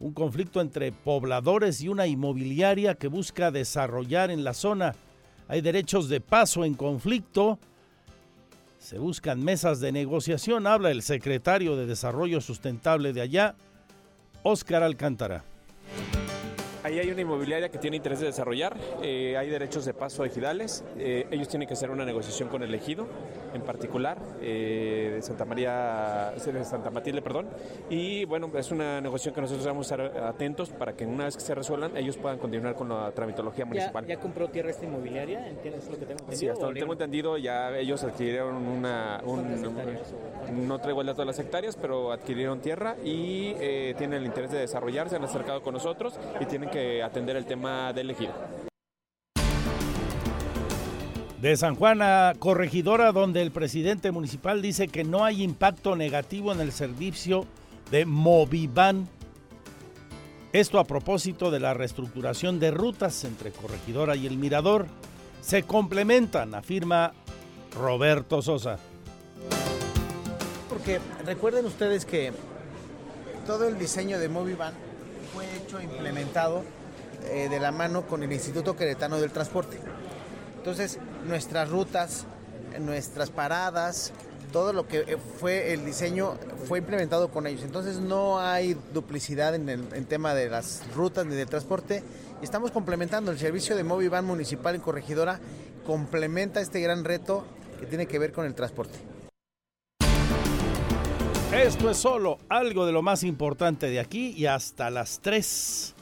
[0.00, 4.96] un conflicto entre pobladores y una inmobiliaria que busca desarrollar en la zona
[5.48, 7.58] hay derechos de paso en conflicto.
[8.78, 13.54] Se buscan mesas de negociación, habla el secretario de Desarrollo Sustentable de allá,
[14.42, 15.44] Óscar Alcántara.
[16.84, 20.84] Ahí hay una inmobiliaria que tiene interés de desarrollar, eh, hay derechos de paso ejidales,
[20.98, 23.06] eh, ellos tienen que hacer una negociación con el ejido
[23.54, 27.48] en particular, eh, de Santa María, de Santa Matilde, perdón,
[27.88, 31.36] y bueno, es una negociación que nosotros vamos a estar atentos para que una vez
[31.36, 34.04] que se resuelvan, ellos puedan continuar con la tramitología municipal.
[34.04, 35.48] ¿Ya, compró tierra esta inmobiliaria?
[35.48, 36.38] ¿Entiendes lo que tengo entendido?
[36.38, 39.22] Sí, hasta lo tengo entendido, ya ellos adquirieron una...
[40.52, 43.54] no traigo el dato de las hectáreas, pero adquirieron tierra y
[43.94, 47.92] tienen el interés de desarrollarse, han acercado con nosotros y tienen que atender el tema
[47.92, 48.32] del ejido.
[51.40, 56.52] De San Juan a Corregidora, donde el presidente municipal dice que no hay impacto negativo
[56.52, 57.44] en el servicio
[57.90, 59.08] de Movivan.
[60.54, 64.86] Esto a propósito de la reestructuración de rutas entre Corregidora y el Mirador.
[65.42, 67.12] Se complementan, afirma
[67.76, 68.78] Roberto Sosa.
[70.68, 72.32] Porque recuerden ustedes que
[73.46, 74.72] todo el diseño de Movivan
[75.34, 76.62] fue hecho, implementado
[77.24, 79.78] eh, de la mano con el Instituto Queretano del Transporte.
[80.56, 82.26] Entonces, nuestras rutas,
[82.80, 84.12] nuestras paradas,
[84.52, 86.34] todo lo que eh, fue el diseño
[86.68, 87.62] fue implementado con ellos.
[87.64, 92.04] Entonces no hay duplicidad en el tema de las rutas ni del transporte.
[92.40, 95.40] Estamos complementando el servicio de Movivan Municipal en Corregidora,
[95.84, 97.44] complementa este gran reto
[97.80, 99.13] que tiene que ver con el transporte.
[101.54, 105.94] Esto es solo algo de lo más importante de aquí y hasta las 3.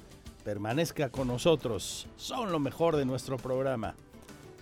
[0.44, 2.08] Permanezca con nosotros.
[2.16, 3.94] Son lo mejor de nuestro programa.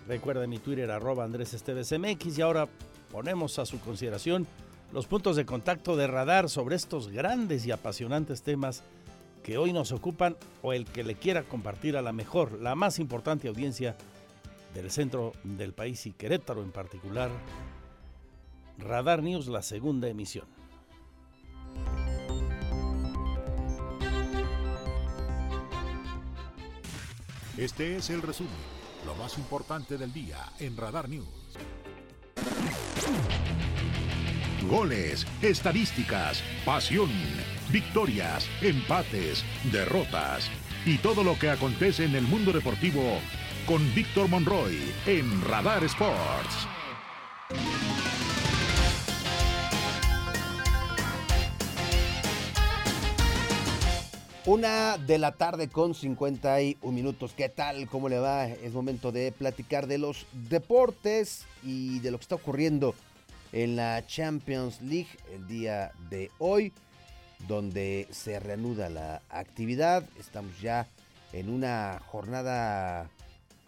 [0.08, 1.54] Recuerda mi Twitter arroba Andrés
[1.96, 2.68] MX y ahora
[3.12, 4.48] ponemos a su consideración
[4.92, 8.82] los puntos de contacto de radar sobre estos grandes y apasionantes temas
[9.44, 12.98] que hoy nos ocupan o el que le quiera compartir a la mejor, la más
[12.98, 13.96] importante audiencia
[14.74, 17.30] del centro del país y Querétaro en particular,
[18.76, 20.59] Radar News, la segunda emisión.
[27.60, 28.54] Este es el resumen,
[29.04, 31.28] lo más importante del día en Radar News.
[34.66, 37.10] Goles, estadísticas, pasión,
[37.70, 40.50] victorias, empates, derrotas
[40.86, 43.18] y todo lo que acontece en el mundo deportivo
[43.66, 46.79] con Víctor Monroy en Radar Sports.
[54.46, 57.34] Una de la tarde con 51 minutos.
[57.36, 57.86] ¿Qué tal?
[57.88, 58.46] ¿Cómo le va?
[58.46, 62.94] Es momento de platicar de los deportes y de lo que está ocurriendo
[63.52, 66.72] en la Champions League el día de hoy,
[67.48, 70.08] donde se reanuda la actividad.
[70.18, 70.86] Estamos ya
[71.34, 73.10] en una jornada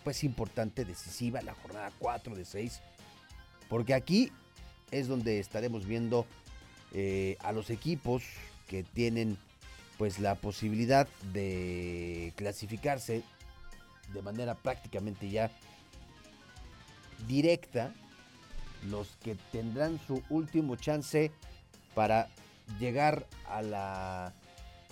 [0.05, 2.81] pues importante, decisiva, la jornada 4 de 6,
[3.69, 4.33] porque aquí
[4.91, 6.25] es donde estaremos viendo
[6.95, 8.23] eh, a los equipos
[8.69, 9.37] que tienen
[10.03, 13.23] pues la posibilidad de clasificarse
[14.13, 15.49] de manera prácticamente ya
[17.29, 17.95] directa
[18.91, 21.31] los que tendrán su último chance
[21.95, 22.27] para
[22.81, 24.33] llegar a la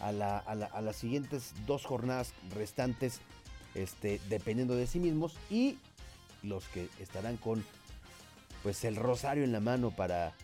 [0.00, 3.20] a, a, las siguientes dos jornadas restantes
[3.74, 5.76] este, dependiendo de sí mismos y
[6.44, 7.64] los que estarán con
[8.62, 10.34] pues el rosario en la mano para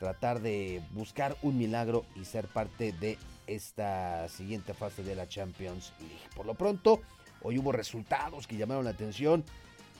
[0.00, 5.92] tratar de buscar un milagro y ser parte de esta siguiente fase de la Champions
[6.00, 6.28] League.
[6.34, 7.02] Por lo pronto,
[7.42, 9.44] hoy hubo resultados que llamaron la atención.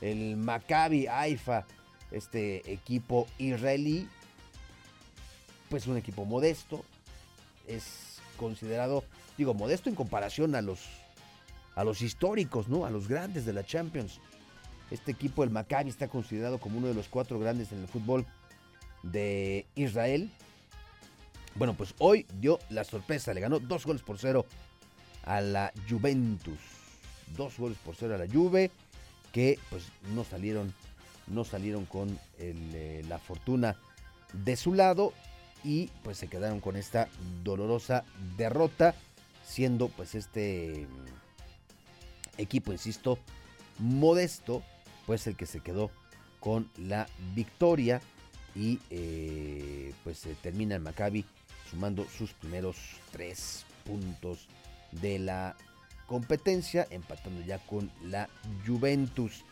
[0.01, 1.65] El Maccabi Haifa,
[2.11, 4.07] este equipo israelí,
[5.69, 6.83] pues un equipo modesto,
[7.67, 9.03] es considerado,
[9.37, 10.81] digo, modesto en comparación a los
[11.75, 12.85] a los históricos, ¿no?
[12.85, 14.19] A los grandes de la Champions.
[14.91, 18.25] Este equipo, el Maccabi, está considerado como uno de los cuatro grandes en el fútbol
[19.01, 20.31] de Israel.
[21.55, 24.45] Bueno, pues hoy dio la sorpresa, le ganó dos goles por cero
[25.23, 26.59] a la Juventus.
[27.37, 28.71] Dos goles por cero a la Juve,
[29.31, 29.85] que pues
[30.15, 30.73] no salieron,
[31.27, 33.77] no salieron con eh, la fortuna
[34.33, 35.13] de su lado
[35.63, 37.07] y pues se quedaron con esta
[37.43, 38.03] dolorosa
[38.35, 38.95] derrota,
[39.45, 43.19] siendo pues este mm, equipo, insisto,
[43.77, 44.63] modesto,
[45.05, 45.91] pues el que se quedó
[46.39, 48.01] con la victoria
[48.55, 51.25] y eh, pues se termina el Maccabi
[51.73, 52.77] sumando sus primeros
[53.11, 54.47] tres puntos
[54.91, 55.55] de la
[56.05, 58.29] competencia, empatando ya con la
[58.65, 59.43] Juventus.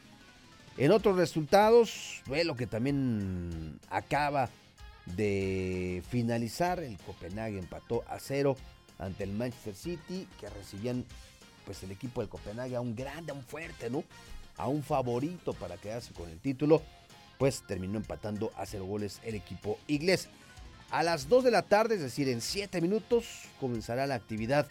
[0.77, 4.49] En otros resultados, lo que también acaba
[5.05, 8.55] de finalizar, el Copenhague empató a cero
[8.99, 11.05] ante el Manchester City, que recibían
[11.65, 14.03] pues el equipo del Copenhague a un grande, a un fuerte, ¿no?
[14.57, 16.83] A un favorito para quedarse con el título,
[17.39, 20.29] pues terminó empatando a cero goles el equipo inglés.
[20.91, 24.67] A las 2 de la tarde, es decir, en 7 minutos, comenzará la actividad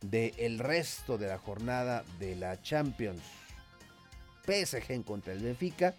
[0.00, 3.20] del resto de la jornada de la Champions.
[4.46, 5.94] PSG en contra el Benfica.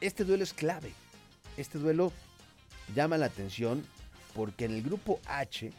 [0.00, 0.92] Este duelo es clave.
[1.56, 2.12] Este duelo
[2.92, 3.86] llama la atención
[4.34, 5.70] porque en el grupo H,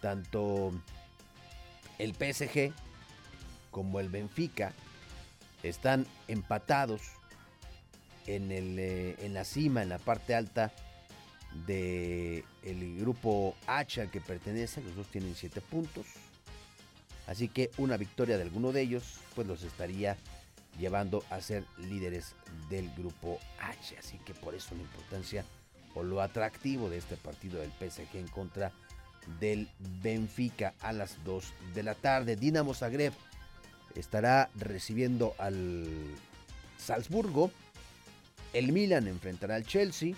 [0.00, 0.72] tanto
[1.98, 2.72] el PSG
[3.70, 4.72] como el Benfica
[5.62, 7.02] están empatados
[8.26, 10.72] en, el, eh, en la cima, en la parte alta
[11.66, 16.06] del el grupo H al que pertenece, los dos tienen 7 puntos.
[17.26, 20.16] Así que una victoria de alguno de ellos pues los estaría
[20.78, 22.34] llevando a ser líderes
[22.68, 23.96] del grupo H.
[23.98, 25.44] Así que por eso la importancia
[25.94, 28.72] o lo atractivo de este partido del PSG en contra
[29.38, 29.68] del
[30.02, 32.36] Benfica a las 2 de la tarde.
[32.36, 33.12] Dinamo Zagreb
[33.94, 35.86] estará recibiendo al
[36.78, 37.50] Salzburgo.
[38.52, 40.14] El Milan enfrentará al Chelsea.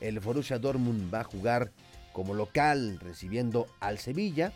[0.00, 1.72] El Borussia Dortmund va a jugar
[2.12, 4.52] como local recibiendo al Sevilla.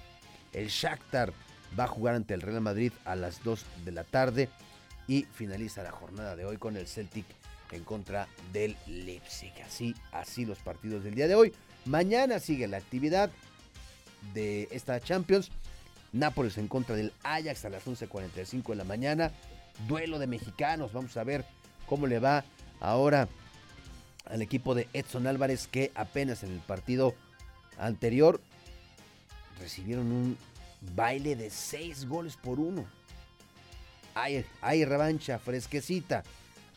[0.52, 1.32] El Shakhtar
[1.78, 4.48] va a jugar ante el Real Madrid a las 2 de la tarde
[5.06, 7.26] y finaliza la jornada de hoy con el Celtic
[7.72, 9.52] en contra del Leipzig.
[9.64, 11.52] Así, así los partidos del día de hoy.
[11.84, 13.30] Mañana sigue la actividad
[14.34, 15.50] de esta Champions.
[16.12, 19.32] Nápoles en contra del Ajax a las 11.45 de la mañana.
[19.86, 20.92] Duelo de mexicanos.
[20.92, 21.44] Vamos a ver
[21.86, 22.44] cómo le va
[22.80, 23.28] ahora
[24.30, 27.14] al equipo de Edson Álvarez que apenas en el partido
[27.78, 28.40] anterior
[29.60, 30.38] recibieron un
[30.94, 32.86] baile de seis goles por uno.
[34.14, 36.22] Hay, hay revancha fresquecita.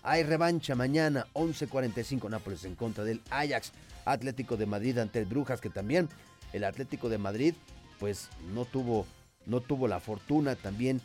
[0.02, 3.72] Hay revancha mañana 11.45 Nápoles en contra del Ajax.
[4.06, 6.10] Atlético de Madrid ante el Brujas que también
[6.52, 7.54] el Atlético de Madrid
[8.00, 9.06] pues no tuvo,
[9.46, 11.00] no tuvo la fortuna también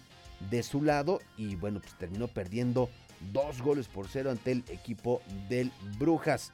[0.51, 2.91] de su lado y bueno, pues terminó perdiendo
[3.33, 6.53] dos goles por cero ante el equipo del Brujas.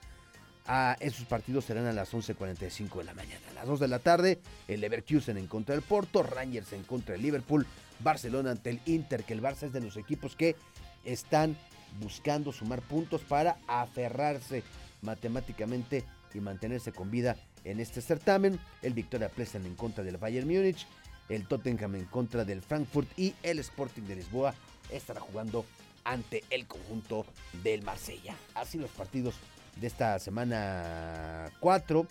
[0.67, 3.43] A esos partidos serán a las 11.45 de la mañana.
[3.51, 7.13] A las 2 de la tarde, el Leverkusen en contra del Porto, Rangers en contra
[7.13, 7.67] del Liverpool,
[8.01, 10.57] Barcelona ante el Inter, que el Barça es de los equipos que
[11.05, 11.57] están
[12.01, 14.63] buscando sumar puntos para aferrarse
[15.03, 18.59] matemáticamente y mantenerse con vida en este certamen.
[18.83, 20.87] El Victoria Plesen en contra del Bayern Múnich,
[21.29, 24.55] el Tottenham en contra del Frankfurt y el Sporting de Lisboa
[24.91, 25.65] estará jugando
[26.05, 27.27] ante el conjunto
[27.63, 28.37] del Marsella.
[28.55, 29.35] Así los partidos
[29.77, 32.07] de esta semana 4,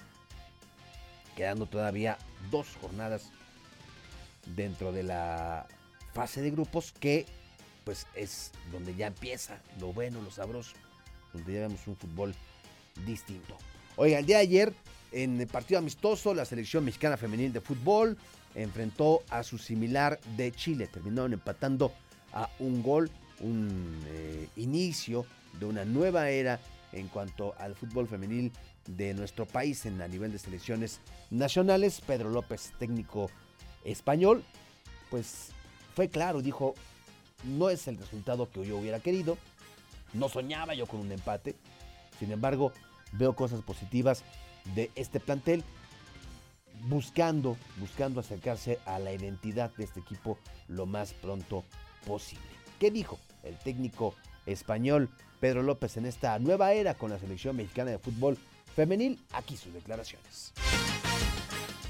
[1.36, 2.18] quedando todavía
[2.52, 3.30] dos jornadas
[4.56, 5.68] dentro de la
[6.14, 7.26] fase de grupos que
[7.84, 10.74] pues es donde ya empieza lo bueno, lo sabroso,
[11.34, 12.34] donde ya vemos un fútbol
[13.06, 13.58] distinto.
[13.96, 14.74] Oiga, el día de ayer,
[15.12, 18.18] en el partido amistoso, la selección mexicana femenil de fútbol
[18.56, 20.88] enfrentó a su similar de Chile.
[20.88, 21.92] Terminaron empatando
[22.32, 25.26] a un gol, un eh, inicio
[25.60, 26.60] de una nueva era
[26.92, 28.52] en cuanto al fútbol femenil
[28.88, 32.02] de nuestro país en a nivel de selecciones nacionales.
[32.02, 33.30] Pedro López, técnico
[33.84, 34.44] español,
[35.10, 35.50] pues
[35.96, 36.76] fue claro, dijo,
[37.44, 39.38] no es el resultado que yo hubiera querido,
[40.14, 41.56] no soñaba yo con un empate,
[42.20, 42.72] sin embargo,
[43.14, 44.24] veo cosas positivas
[44.76, 45.64] de este plantel,
[46.88, 51.64] buscando, buscando acercarse a la identidad de este equipo lo más pronto
[52.06, 52.53] posible.
[52.84, 54.14] ¿Qué dijo el técnico
[54.46, 55.10] español
[55.40, 58.38] Pedro López en esta nueva era con la selección mexicana de fútbol
[58.76, 59.18] femenil?
[59.32, 60.52] Aquí sus declaraciones.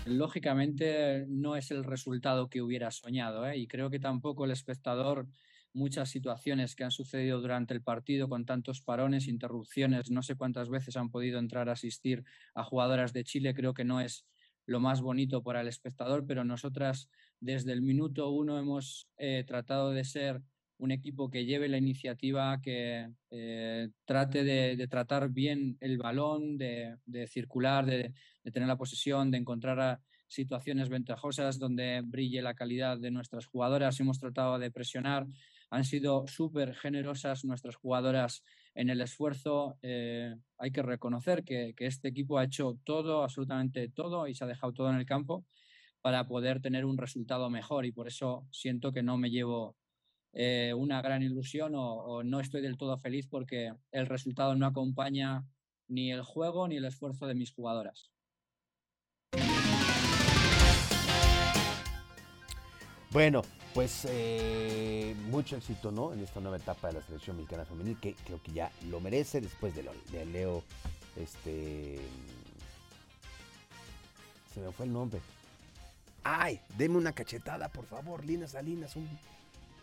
[0.06, 3.58] Lógicamente no es el resultado que hubiera soñado ¿eh?
[3.58, 5.26] y creo que tampoco el espectador
[5.74, 10.70] muchas situaciones que han sucedido durante el partido con tantos parones, interrupciones, no sé cuántas
[10.70, 12.24] veces han podido entrar a asistir
[12.54, 14.28] a jugadoras de Chile, creo que no es
[14.68, 19.90] lo más bonito para el espectador, pero nosotras desde el minuto uno hemos eh, tratado
[19.90, 20.44] de ser
[20.78, 26.98] un equipo que lleve la iniciativa, que eh, trate de, tratar bien el balón, de,
[27.28, 28.14] circular, de,
[28.52, 34.00] tener la posesión, de encontrar situaciones ventajosas donde brille la calidad de nuestras jugadoras.
[34.00, 35.28] Hemos tratado de presionar.
[35.70, 38.44] Han sido súper generosas nuestras jugadoras
[38.76, 39.78] en el esfuerzo.
[39.82, 44.44] Eh, hay que reconocer que, que este equipo ha hecho todo, absolutamente todo, y se
[44.44, 45.46] ha dejado todo en el campo
[46.02, 47.86] para poder tener un resultado mejor.
[47.86, 49.78] Y por eso siento que no me llevo
[50.34, 55.46] eh, una gran ilusión o, no estoy del todo feliz porque el resultado no acompaña
[55.88, 58.12] ni el juego ni el esfuerzo de mis jugadoras.
[63.12, 63.44] Bueno,
[63.76, 66.14] pues eh, mucho éxito, ¿no?
[66.14, 69.40] En esta nueva etapa de la selección mexicana femenil, que creo que ya lo merece
[69.40, 70.64] después de, de Leo,
[71.16, 72.00] este...
[74.52, 75.20] Se me fue el nombre.
[76.24, 79.08] Ay, deme una cachetada, por favor, Lina Salinas, un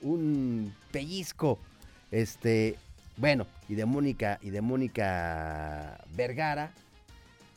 [0.00, 1.58] un pellizco.
[2.10, 2.76] Este,
[3.16, 6.72] bueno, y de Mónica y de Mónica Vergara,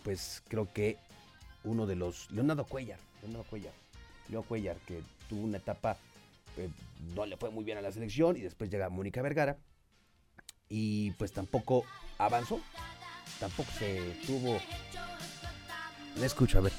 [0.03, 0.97] pues creo que
[1.63, 3.73] uno de los Leonardo Cuellar, Leonardo Cuellar,
[4.27, 5.97] Leonardo Cuellar que tuvo una etapa
[6.57, 6.69] eh,
[7.15, 9.57] no le fue muy bien a la selección y después llega Mónica Vergara
[10.69, 11.85] y pues tampoco
[12.17, 12.59] avanzó,
[13.39, 14.59] tampoco se tuvo.
[16.19, 16.73] Le escucho, a ver.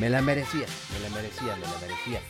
[0.00, 2.20] Me la merecía, me la merecía, me la merecía.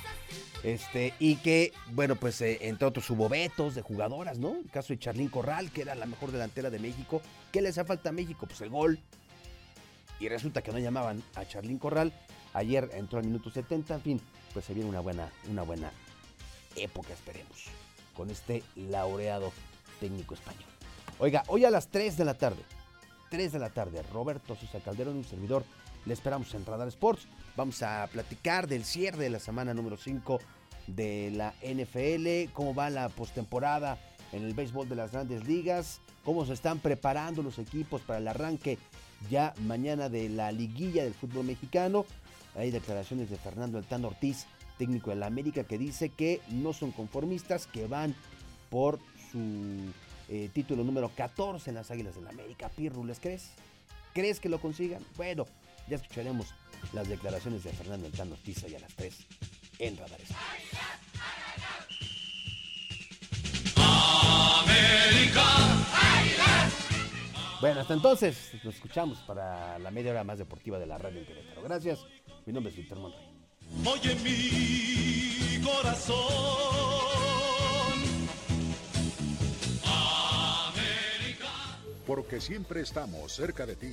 [0.64, 4.56] Este, y que, bueno, pues eh, entre otros hubo vetos de jugadoras, ¿no?
[4.56, 7.22] El caso de Charlín Corral, que era la mejor delantera de México.
[7.52, 8.46] ¿Qué le hacía falta a México?
[8.48, 8.98] Pues el gol.
[10.18, 12.12] Y resulta que no llamaban a Charlín Corral.
[12.54, 14.20] Ayer entró al minuto 70, en fin,
[14.52, 15.92] pues se viene una buena, una buena
[16.74, 17.66] época, esperemos,
[18.16, 19.52] con este laureado
[20.00, 20.68] técnico español.
[21.20, 22.64] Oiga, hoy a las 3 de la tarde,
[23.30, 25.64] 3 de la tarde, Roberto Sosa Calderón, un servidor,
[26.06, 27.28] le esperamos en Radar Sports.
[27.56, 30.40] Vamos a platicar del cierre de la semana número 5
[30.86, 33.98] de la NFL, cómo va la postemporada
[34.32, 38.28] en el béisbol de las grandes ligas, cómo se están preparando los equipos para el
[38.28, 38.78] arranque
[39.28, 42.06] ya mañana de la liguilla del fútbol mexicano.
[42.54, 44.46] Hay declaraciones de Fernando Altán Ortiz,
[44.78, 48.14] técnico de la América, que dice que no son conformistas, que van
[48.70, 48.98] por
[49.30, 49.92] su
[50.28, 52.68] eh, título número 14 en las Águilas de la América.
[52.68, 53.50] Pirru, ¿les crees?
[54.14, 55.04] ¿Crees que lo consigan?
[55.16, 55.46] Bueno,
[55.88, 56.54] ya escucharemos
[56.92, 59.14] las declaraciones de Fernando Altán Ortiz y a las 3
[59.78, 60.20] en Radar
[67.60, 71.26] Bueno, hasta entonces nos escuchamos para la media hora más deportiva de la radio en
[71.26, 71.62] Querétaro.
[71.62, 72.06] Gracias.
[72.46, 73.20] Mi nombre es Víctor Monroy.
[73.84, 76.16] Oye mi corazón.
[82.06, 83.92] Porque siempre estamos cerca de ti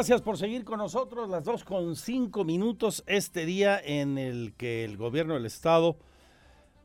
[0.00, 4.82] Gracias por seguir con nosotros las dos con cinco minutos este día en el que
[4.82, 5.98] el gobierno del estado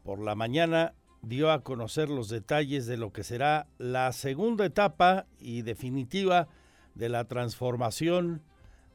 [0.04, 5.28] por la mañana dio a conocer los detalles de lo que será la segunda etapa
[5.40, 6.50] y definitiva
[6.94, 8.42] de la transformación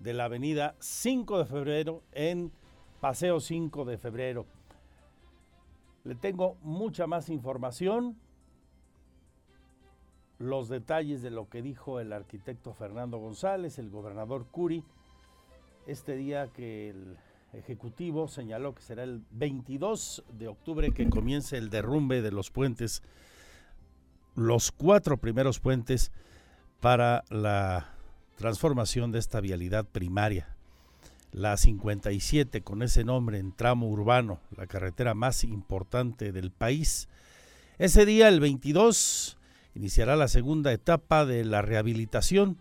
[0.00, 2.52] de la avenida 5 de febrero en
[3.00, 4.44] Paseo 5 de febrero.
[6.04, 8.18] Le tengo mucha más información,
[10.40, 14.82] los detalles de lo que dijo el arquitecto Fernando González, el gobernador Curi,
[15.86, 17.18] este día que el
[17.52, 23.02] Ejecutivo señaló que será el 22 de octubre que comience el derrumbe de los puentes,
[24.34, 26.10] los cuatro primeros puentes
[26.80, 27.92] para la
[28.36, 30.56] transformación de esta vialidad primaria.
[31.32, 37.08] La 57 con ese nombre en tramo urbano, la carretera más importante del país.
[37.78, 39.36] Ese día, el 22,
[39.74, 42.58] iniciará la segunda etapa de la rehabilitación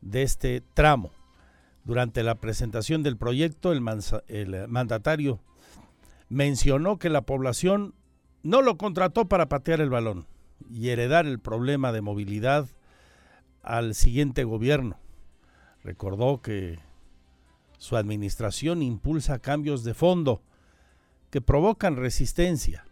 [0.00, 1.12] de este tramo.
[1.84, 5.40] Durante la presentación del proyecto, el, mandatario
[6.28, 7.94] mencionó que la población
[8.42, 10.26] no lo contrató para patear el balón
[10.70, 12.68] y heredar el problema de movilidad
[13.62, 14.98] al siguiente gobierno.
[15.82, 16.78] Recordó que
[17.78, 20.42] su administración impulsa cambios de fondo
[21.30, 22.84] que provocan resistencia.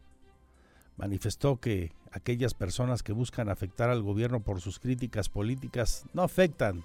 [0.97, 6.85] Manifestó que aquellas personas que buscan afectar al gobierno por sus críticas políticas no afectan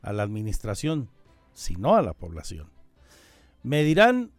[0.00, 1.08] a la administración,
[1.54, 2.70] sino a la población.
[3.62, 4.32] Me dirán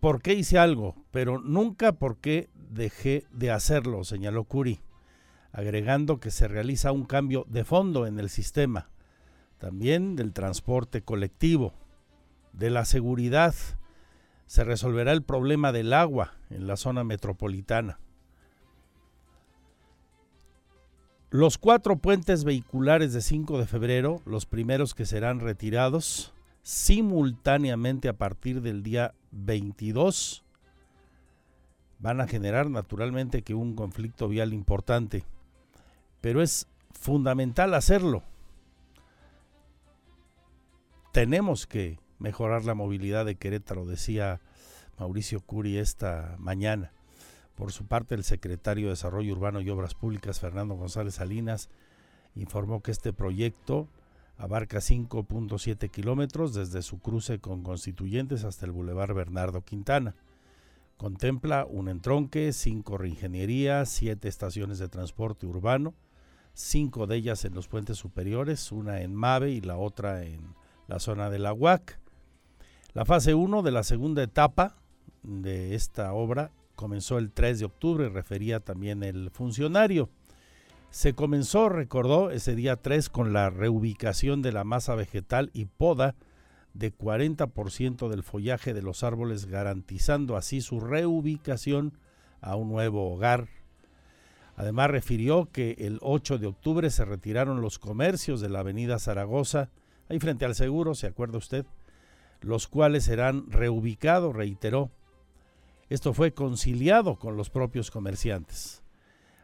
[0.00, 4.80] por qué hice algo, pero nunca por qué dejé de hacerlo, señaló Curi,
[5.52, 8.90] agregando que se realiza un cambio de fondo en el sistema,
[9.58, 11.74] también del transporte colectivo,
[12.52, 13.54] de la seguridad.
[14.46, 17.98] Se resolverá el problema del agua en la zona metropolitana
[21.32, 28.14] Los cuatro puentes vehiculares de 5 de febrero, los primeros que serán retirados simultáneamente a
[28.14, 30.42] partir del día 22,
[32.00, 35.24] van a generar naturalmente que un conflicto vial importante,
[36.20, 38.24] pero es fundamental hacerlo.
[41.12, 44.40] Tenemos que mejorar la movilidad de Querétaro, decía
[44.98, 46.92] Mauricio Curi esta mañana.
[47.60, 51.68] Por su parte, el secretario de Desarrollo Urbano y Obras Públicas, Fernando González Salinas,
[52.34, 53.86] informó que este proyecto
[54.38, 60.14] abarca 5.7 kilómetros desde su cruce con Constituyentes hasta el Boulevard Bernardo Quintana.
[60.96, 65.92] Contempla un entronque, cinco reingenierías, siete estaciones de transporte urbano,
[66.54, 70.54] cinco de ellas en los puentes superiores, una en Mave y la otra en
[70.88, 72.00] la zona de la UAC.
[72.94, 74.76] La fase 1 de la segunda etapa
[75.22, 80.08] de esta obra comenzó el 3 de octubre, refería también el funcionario.
[80.88, 86.14] Se comenzó, recordó, ese día 3 con la reubicación de la masa vegetal y poda
[86.72, 91.98] de 40% del follaje de los árboles, garantizando así su reubicación
[92.40, 93.48] a un nuevo hogar.
[94.56, 99.68] Además refirió que el 8 de octubre se retiraron los comercios de la avenida Zaragoza,
[100.08, 101.66] ahí frente al seguro, ¿se acuerda usted?
[102.40, 104.90] Los cuales serán reubicados, reiteró,
[105.90, 108.82] esto fue conciliado con los propios comerciantes.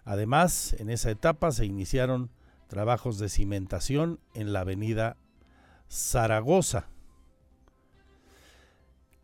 [0.04, 2.30] Además, en esa etapa se iniciaron
[2.68, 5.16] trabajos de cimentación en la avenida
[5.90, 6.88] Zaragoza.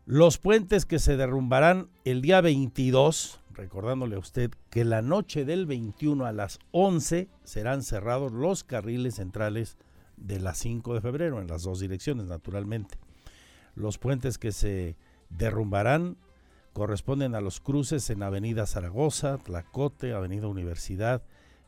[0.05, 5.65] Los puentes que se derrumbarán el día 22, recordándole a usted que la noche del
[5.65, 9.77] 21 a las 11 serán cerrados los carriles centrales
[10.17, 12.97] de las 5 de febrero, en las dos direcciones, naturalmente.
[13.75, 14.97] Los puentes que se
[15.29, 16.17] derrumbarán
[16.73, 21.21] corresponden a los cruces en Avenida Zaragoza, Tlacote, Avenida Universidad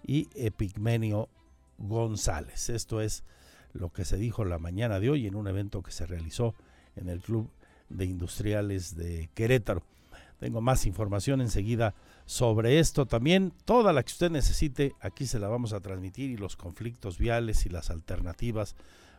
[0.06, 1.30] y Epigmenio
[1.78, 2.70] González.
[2.70, 3.24] Esto es
[3.74, 6.56] lo que se dijo la mañana de hoy en un evento que se realizó
[6.96, 7.50] en el Club
[7.90, 9.84] de Industriales de Querétaro.
[10.40, 11.94] Tengo más información enseguida
[12.26, 13.54] sobre esto también.
[13.64, 17.66] Toda la que usted necesite, aquí se la vamos a transmitir y los conflictos viales
[17.66, 18.76] y las alternativas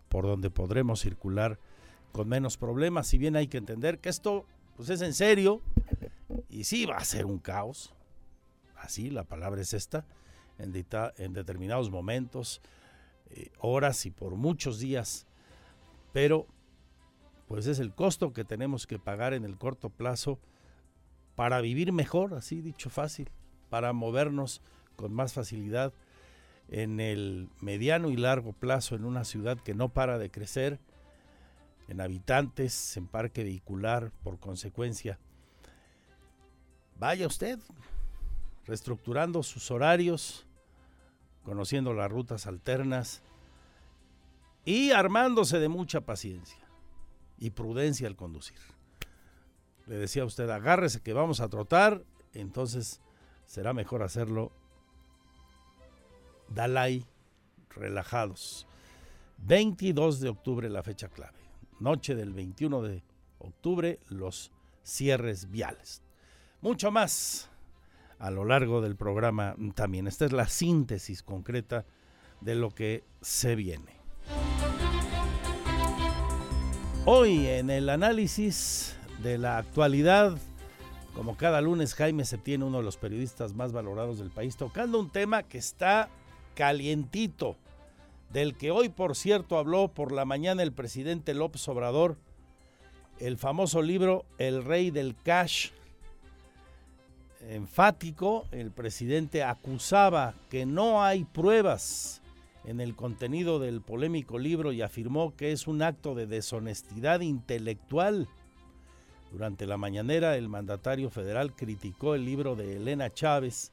[0.09, 1.59] por donde podremos circular
[2.13, 3.07] con menos problemas.
[3.07, 4.47] Si bien hay que entender que esto
[4.77, 5.63] pues es en serio
[6.49, 7.93] y sí va a ser un caos.
[8.77, 10.05] Así, la palabra es esta,
[10.59, 10.73] en,
[11.33, 12.61] determinados momentos,
[13.31, 15.27] eh, horas y por muchos días.
[16.13, 16.47] Pero,
[17.49, 20.39] pues es el costo que tenemos que pagar en el corto plazo
[21.35, 23.31] para vivir mejor, así dicho fácil,
[23.71, 24.63] para movernos
[24.97, 25.93] con más facilidad
[26.69, 30.81] en el mediano y largo plazo en una ciudad que no para de crecer,
[31.89, 35.19] en habitantes, en parque vehicular, por consecuencia.
[36.99, 37.59] Vaya usted
[38.65, 40.47] reestructurando sus horarios,
[41.45, 43.23] conociendo las rutas alternas
[44.65, 46.59] y armándose de mucha paciencia
[47.39, 48.59] y prudencia al conducir.
[49.87, 53.01] Le decía a usted, agárrese que vamos a trotar, entonces
[53.47, 54.51] será mejor hacerlo
[56.49, 57.05] Dalai,
[57.71, 58.67] relajados.
[59.39, 61.46] 22 de octubre la fecha clave.
[61.81, 63.03] Noche del 21 de
[63.39, 64.53] octubre los
[64.83, 66.03] cierres viales.
[66.61, 67.51] Mucho más
[68.19, 70.07] a lo largo del programa también.
[70.07, 71.85] Esta es la síntesis concreta
[72.41, 74.01] de lo que se viene.
[77.05, 80.39] Hoy en el análisis de la actualidad
[81.17, 85.09] como cada lunes, Jaime tiene uno de los periodistas más valorados del país, tocando un
[85.09, 86.11] tema que está
[86.55, 87.57] calientito,
[88.31, 92.17] del que hoy, por cierto, habló por la mañana el presidente López Obrador,
[93.19, 95.71] el famoso libro El Rey del Cash.
[97.49, 102.21] Enfático, el presidente acusaba que no hay pruebas
[102.65, 108.29] en el contenido del polémico libro y afirmó que es un acto de deshonestidad intelectual.
[109.31, 113.73] Durante la mañanera, el mandatario federal criticó el libro de Elena Chávez,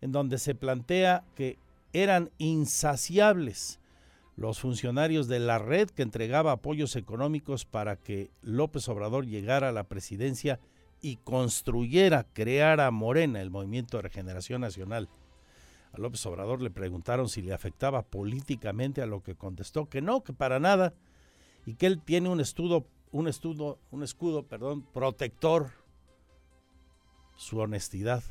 [0.00, 1.58] en donde se plantea que
[1.94, 3.80] eran insaciables
[4.36, 9.72] los funcionarios de la red que entregaba apoyos económicos para que López Obrador llegara a
[9.72, 10.58] la presidencia
[11.00, 15.08] y construyera, creara Morena, el Movimiento de Regeneración Nacional.
[15.92, 20.24] A López Obrador le preguntaron si le afectaba políticamente a lo que contestó que no,
[20.24, 20.94] que para nada,
[21.64, 25.70] y que él tiene un estudo, un estudo, un escudo, perdón, protector,
[27.36, 28.24] su honestidad.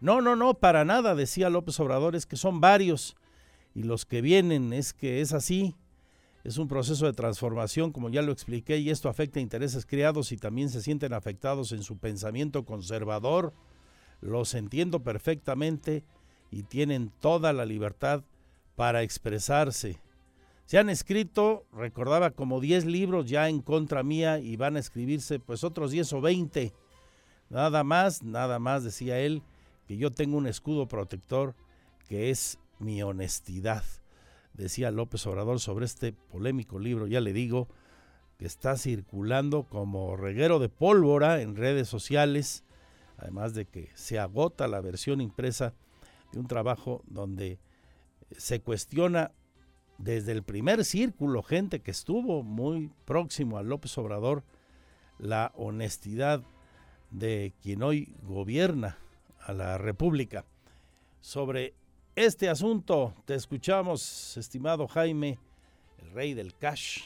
[0.00, 3.16] No, no, no, para nada, decía López Obrador, es que son varios
[3.74, 5.76] y los que vienen es que es así.
[6.44, 10.32] Es un proceso de transformación, como ya lo expliqué, y esto afecta a intereses creados
[10.32, 13.52] y también se sienten afectados en su pensamiento conservador.
[14.20, 16.04] Los entiendo perfectamente
[16.50, 18.24] y tienen toda la libertad
[18.76, 20.00] para expresarse.
[20.64, 25.38] Se han escrito, recordaba, como 10 libros ya en contra mía y van a escribirse
[25.38, 26.72] pues otros 10 o 20.
[27.50, 29.42] Nada más, nada más, decía él,
[29.88, 31.54] que yo tengo un escudo protector
[32.08, 33.82] que es mi honestidad.
[34.52, 37.68] Decía López Obrador sobre este polémico libro, ya le digo,
[38.36, 42.64] que está circulando como reguero de pólvora en redes sociales,
[43.16, 45.72] además de que se agota la versión impresa
[46.32, 47.58] de un trabajo donde
[48.36, 49.32] se cuestiona
[49.96, 54.44] desde el primer círculo, gente que estuvo muy próximo a López Obrador,
[55.18, 56.44] la honestidad
[57.10, 58.98] de quien hoy gobierna
[59.48, 60.44] a la República.
[61.22, 61.74] Sobre
[62.14, 65.38] este asunto te escuchamos, estimado Jaime,
[66.02, 67.00] el rey del cash.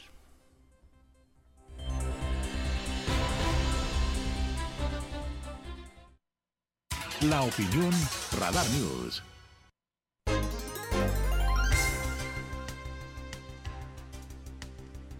[7.21, 7.91] La opinión
[8.37, 9.23] Radar News.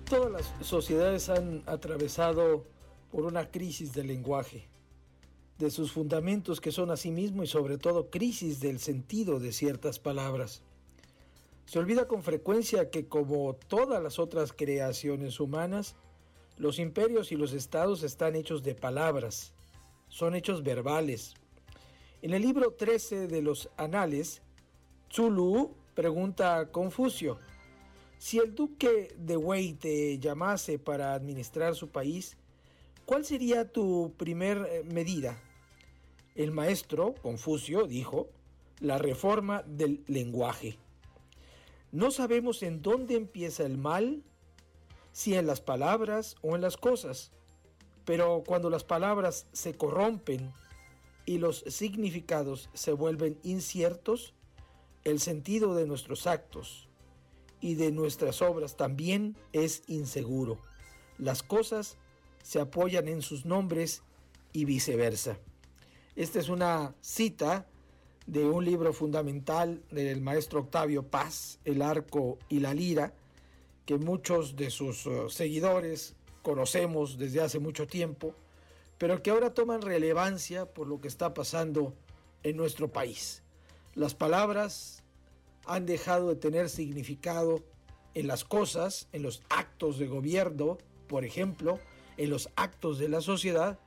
[0.09, 2.65] Todas las sociedades han atravesado
[3.09, 4.72] por una crisis del lenguaje
[5.60, 10.62] de sus fundamentos que son asimismo y sobre todo crisis del sentido de ciertas palabras.
[11.66, 15.95] Se olvida con frecuencia que como todas las otras creaciones humanas,
[16.58, 19.54] los imperios y los estados están hechos de palabras,
[20.10, 21.34] son hechos verbales.
[22.22, 24.41] En el libro 13 de los Anales,
[25.12, 27.39] Zulu pregunta a Confucio,
[28.18, 32.38] si el duque de Wei te llamase para administrar su país,
[33.06, 35.38] ¿Cuál sería tu primer eh, medida?
[36.36, 38.30] El maestro Confucio dijo,
[38.80, 40.78] la reforma del lenguaje.
[41.91, 44.24] No sabemos en dónde empieza el mal,
[45.12, 47.32] si en las palabras o en las cosas,
[48.06, 50.51] pero cuando las palabras se corrompen
[51.26, 54.34] y los significados se vuelven inciertos,
[55.04, 56.88] el sentido de nuestros actos
[57.60, 60.58] y de nuestras obras también es inseguro.
[61.18, 61.97] Las cosas
[62.43, 64.03] se apoyan en sus nombres
[64.51, 65.39] y viceversa.
[66.15, 67.65] Esta es una cita
[68.27, 73.13] de un libro fundamental del maestro Octavio Paz, El arco y la lira,
[73.85, 78.35] que muchos de sus uh, seguidores conocemos desde hace mucho tiempo,
[78.97, 81.93] pero que ahora toman relevancia por lo que está pasando
[82.43, 83.41] en nuestro país.
[83.95, 85.03] Las palabras
[85.65, 87.63] han dejado de tener significado
[88.13, 90.77] en las cosas, en los actos de gobierno,
[91.07, 91.79] por ejemplo,
[92.18, 93.80] en los actos de la sociedad,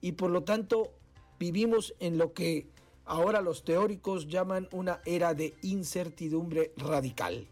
[0.00, 0.92] y por lo tanto
[1.38, 2.66] vivimos en lo que
[3.04, 7.46] ahora los teóricos llaman una era de incertidumbre radical,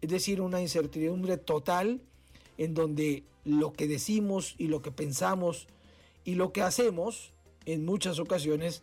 [0.00, 2.00] es decir, una incertidumbre total
[2.58, 5.66] en donde lo que decimos y lo que pensamos
[6.24, 7.32] y lo que hacemos
[7.64, 8.82] en muchas ocasiones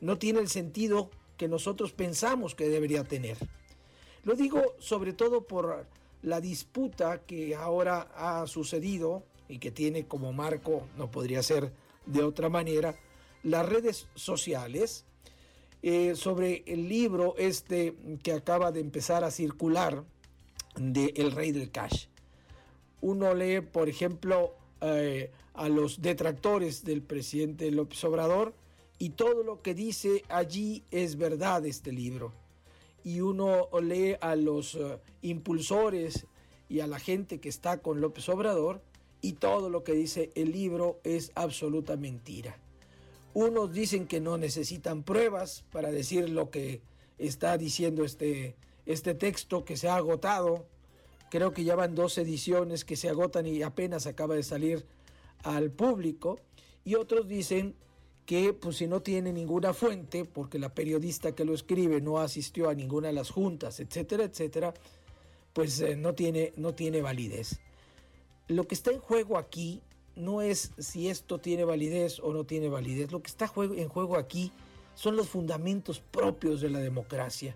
[0.00, 3.36] no tiene el sentido que nosotros pensamos que debería tener.
[4.24, 5.86] Lo digo sobre todo por
[6.22, 11.72] la disputa que ahora ha sucedido y que tiene como marco, no podría ser
[12.06, 12.94] de otra manera,
[13.42, 15.04] las redes sociales
[15.82, 20.04] eh, sobre el libro este que acaba de empezar a circular
[20.76, 22.06] de El Rey del Cash.
[23.00, 28.54] Uno lee, por ejemplo, eh, a los detractores del presidente López Obrador
[28.98, 32.32] y todo lo que dice allí es verdad este libro.
[33.02, 36.26] Y uno lee a los eh, impulsores
[36.68, 38.82] y a la gente que está con López Obrador
[39.22, 42.58] y todo lo que dice el libro es absoluta mentira.
[43.34, 46.80] Unos dicen que no necesitan pruebas para decir lo que
[47.18, 48.56] está diciendo este,
[48.86, 50.66] este texto que se ha agotado.
[51.30, 54.84] Creo que ya van dos ediciones que se agotan y apenas acaba de salir
[55.44, 56.40] al público.
[56.84, 57.76] Y otros dicen
[58.26, 62.68] que pues si no tiene ninguna fuente, porque la periodista que lo escribe no asistió
[62.68, 64.74] a ninguna de las juntas, etcétera, etcétera,
[65.52, 67.60] pues eh, no, tiene, no tiene validez.
[68.50, 69.80] Lo que está en juego aquí
[70.16, 73.12] no es si esto tiene validez o no tiene validez.
[73.12, 74.50] Lo que está en juego aquí
[74.96, 77.54] son los fundamentos propios de la democracia.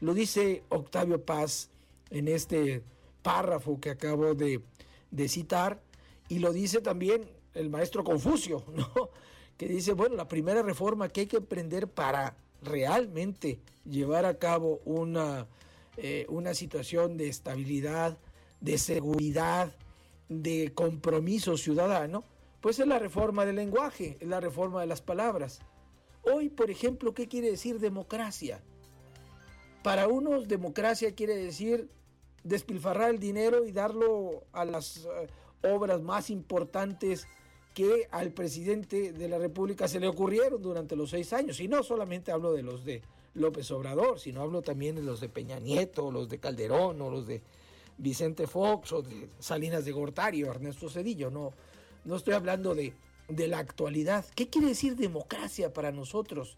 [0.00, 1.70] Lo dice Octavio Paz
[2.10, 2.82] en este
[3.22, 4.60] párrafo que acabo de,
[5.26, 5.80] citar
[6.28, 9.08] y lo dice también el maestro Confucio, ¿no?
[9.56, 14.82] que dice, bueno, la primera reforma que hay que emprender para realmente llevar a cabo
[14.84, 15.46] una,
[15.96, 18.18] eh, una situación de estabilidad,
[18.60, 19.74] de seguridad,
[20.28, 22.24] de compromiso ciudadano,
[22.60, 25.60] pues es la reforma del lenguaje, es la reforma de las palabras.
[26.22, 28.60] Hoy, por ejemplo, ¿qué quiere decir democracia?
[29.82, 31.88] Para unos, democracia quiere decir
[32.42, 35.28] despilfarrar el dinero y darlo a las eh,
[35.62, 37.28] obras más importantes
[37.74, 41.60] que al presidente de la República se le ocurrieron durante los seis años.
[41.60, 43.02] Y no solamente hablo de los de
[43.34, 47.26] López Obrador, sino hablo también de los de Peña Nieto, los de Calderón o los
[47.26, 47.42] de
[47.98, 51.52] Vicente Fox o de Salinas de Gortari o Ernesto Cedillo, no,
[52.04, 52.94] no estoy hablando de,
[53.28, 54.24] de la actualidad.
[54.34, 56.56] ¿Qué quiere decir democracia para nosotros?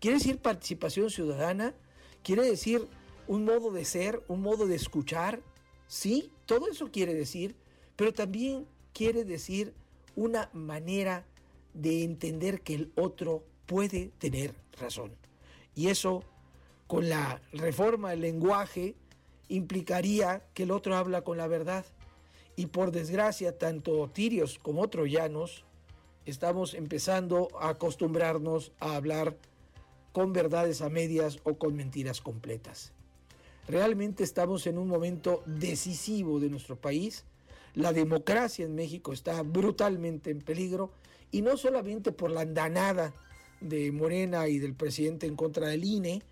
[0.00, 1.74] ¿Quiere decir participación ciudadana?
[2.22, 2.86] ¿Quiere decir
[3.26, 5.40] un modo de ser, un modo de escuchar?
[5.86, 7.56] Sí, todo eso quiere decir,
[7.96, 9.74] pero también quiere decir
[10.16, 11.26] una manera
[11.74, 15.12] de entender que el otro puede tener razón.
[15.74, 16.24] Y eso,
[16.86, 18.94] con la reforma del lenguaje,
[19.50, 21.84] implicaría que el otro habla con la verdad.
[22.56, 25.64] Y por desgracia, tanto tirios como troyanos
[26.24, 29.36] estamos empezando a acostumbrarnos a hablar
[30.12, 32.92] con verdades a medias o con mentiras completas.
[33.68, 37.24] Realmente estamos en un momento decisivo de nuestro país.
[37.74, 40.90] La democracia en México está brutalmente en peligro
[41.30, 43.12] y no solamente por la andanada
[43.60, 46.22] de Morena y del presidente en contra del INE,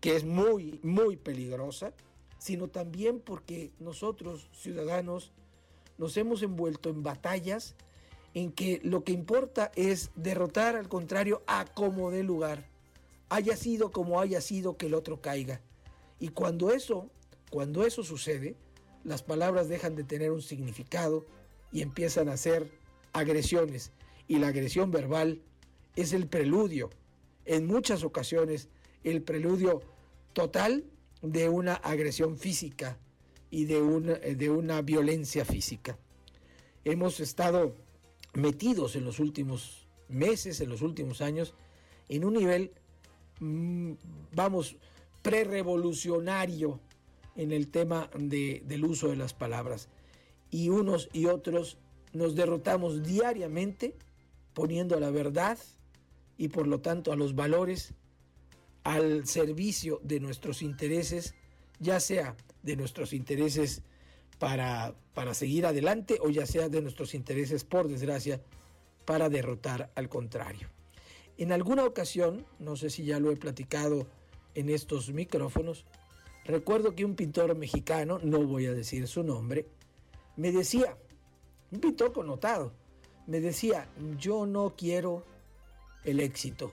[0.00, 1.92] que es muy, muy peligrosa,
[2.40, 5.30] sino también porque nosotros, ciudadanos,
[5.98, 7.74] nos hemos envuelto en batallas
[8.32, 12.66] en que lo que importa es derrotar al contrario a como dé lugar,
[13.28, 15.60] haya sido como haya sido que el otro caiga.
[16.18, 17.10] Y cuando eso,
[17.50, 18.56] cuando eso sucede,
[19.04, 21.26] las palabras dejan de tener un significado
[21.70, 22.70] y empiezan a ser
[23.12, 23.92] agresiones.
[24.28, 25.42] Y la agresión verbal
[25.94, 26.88] es el preludio,
[27.44, 28.70] en muchas ocasiones,
[29.04, 29.82] el preludio
[30.32, 30.84] total
[31.22, 32.98] de una agresión física
[33.50, 35.98] y de una, de una violencia física.
[36.84, 37.74] Hemos estado
[38.34, 41.54] metidos en los últimos meses, en los últimos años,
[42.08, 42.72] en un nivel,
[43.40, 43.92] mm,
[44.32, 44.76] vamos,
[45.22, 46.80] prerevolucionario
[47.36, 49.88] en el tema del uso de las palabras.
[50.50, 51.78] Y unos y otros
[52.12, 53.94] nos derrotamos diariamente
[54.54, 55.58] poniendo a la verdad
[56.36, 57.94] y por lo tanto a los valores
[58.84, 61.34] al servicio de nuestros intereses,
[61.78, 63.82] ya sea de nuestros intereses
[64.38, 68.40] para, para seguir adelante o ya sea de nuestros intereses, por desgracia,
[69.04, 70.68] para derrotar al contrario.
[71.36, 74.06] En alguna ocasión, no sé si ya lo he platicado
[74.54, 75.84] en estos micrófonos,
[76.44, 79.66] recuerdo que un pintor mexicano, no voy a decir su nombre,
[80.36, 80.96] me decía,
[81.70, 82.72] un pintor connotado,
[83.26, 85.24] me decía, yo no quiero
[86.04, 86.72] el éxito,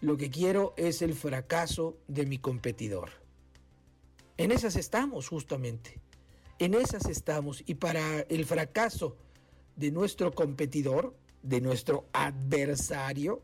[0.00, 3.10] lo que quiero es el fracaso de mi competidor.
[4.36, 6.00] En esas estamos justamente,
[6.58, 7.62] en esas estamos.
[7.66, 9.16] Y para el fracaso
[9.76, 13.42] de nuestro competidor, de nuestro adversario,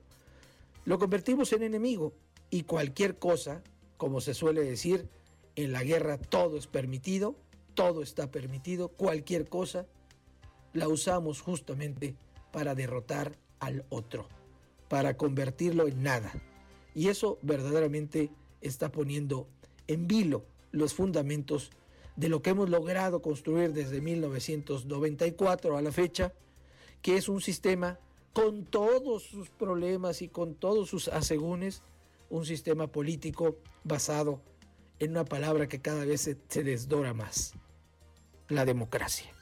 [0.84, 2.12] lo convertimos en enemigo.
[2.50, 3.62] Y cualquier cosa,
[3.96, 5.08] como se suele decir,
[5.56, 7.36] en la guerra todo es permitido,
[7.74, 9.86] todo está permitido, cualquier cosa
[10.72, 12.16] la usamos justamente
[12.52, 14.28] para derrotar al otro,
[14.88, 16.32] para convertirlo en nada.
[16.94, 18.30] Y eso verdaderamente
[18.60, 19.48] está poniendo
[19.86, 21.70] en vilo los fundamentos
[22.16, 26.32] de lo que hemos logrado construir desde 1994 a la fecha,
[27.02, 27.98] que es un sistema
[28.32, 31.82] con todos sus problemas y con todos sus asegúnes,
[32.30, 34.40] un sistema político basado
[34.98, 37.54] en una palabra que cada vez se, desdora más,
[38.48, 39.32] la democracia.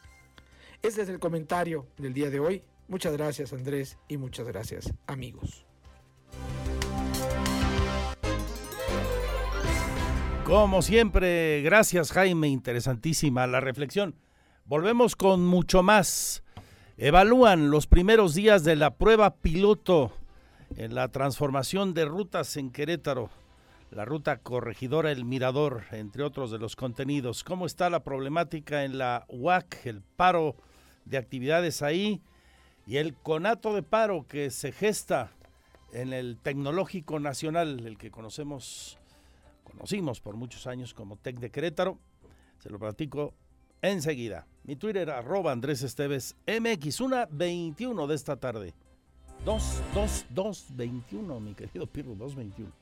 [0.83, 2.63] Este es el comentario del día de hoy.
[2.93, 5.65] Muchas gracias Andrés y muchas gracias amigos.
[10.45, 14.15] Como siempre, gracias Jaime, interesantísima la reflexión.
[14.67, 16.43] Volvemos con mucho más.
[16.99, 20.13] Evalúan los primeros días de la prueba piloto
[20.77, 23.31] en la transformación de rutas en Querétaro,
[23.91, 27.43] la ruta corregidora El Mirador, entre otros de los contenidos.
[27.43, 30.57] ¿Cómo está la problemática en la UAC, el paro
[31.07, 32.21] de actividades ahí
[32.87, 35.31] y el conato de paro que se gesta
[35.93, 38.99] en el Tecnológico Nacional, el que conocemos
[39.65, 41.99] conocimos por muchos años como Tec de Querétaro.
[42.59, 43.35] Se lo platico
[43.81, 44.47] enseguida.
[44.65, 48.75] Mi Twitter, arroba Andrés Esteves MX, una 21 de esta tarde.
[49.45, 52.82] 2, 2, 2, 21, mi querido Pirro, 2, 21.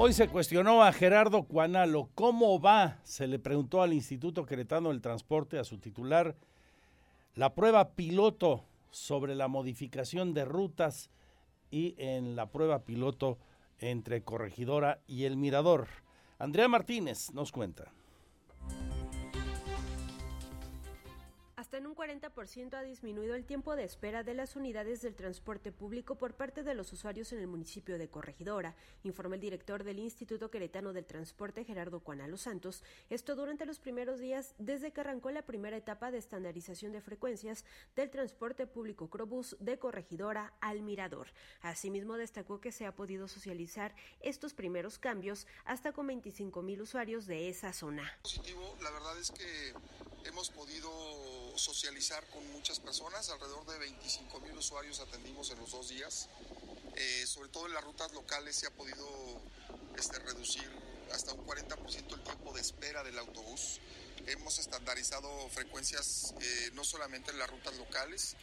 [0.00, 5.00] Hoy se cuestionó a Gerardo Cuanalo cómo va, se le preguntó al Instituto Queretano del
[5.00, 6.36] Transporte, a su titular,
[7.34, 11.10] la prueba piloto sobre la modificación de rutas
[11.72, 13.38] y en la prueba piloto
[13.80, 15.88] entre Corregidora y El Mirador.
[16.38, 17.92] Andrea Martínez nos cuenta.
[21.68, 25.70] Hasta en un 40% ha disminuido el tiempo de espera de las unidades del transporte
[25.70, 29.98] público por parte de los usuarios en el municipio de Corregidora, informó el director del
[29.98, 32.82] Instituto Queretano del Transporte, Gerardo Cuanalo Santos.
[33.10, 37.66] Esto durante los primeros días desde que arrancó la primera etapa de estandarización de frecuencias
[37.94, 41.34] del transporte público Crobús de Corregidora al Mirador.
[41.60, 47.26] Asimismo, destacó que se ha podido socializar estos primeros cambios hasta con 25 mil usuarios
[47.26, 48.10] de esa zona.
[48.80, 49.74] La verdad es que
[50.24, 50.90] hemos podido
[51.56, 56.28] socializar con muchas personas, alrededor de 25 mil usuarios atendimos en los dos días.
[56.96, 59.06] Eh, sobre todo en las rutas locales se ha podido
[59.96, 60.68] este, reducir
[61.12, 63.80] hasta un 40% el tiempo de espera del autobús.
[64.26, 68.36] Hemos estandarizado frecuencias eh, no solamente en las rutas locales,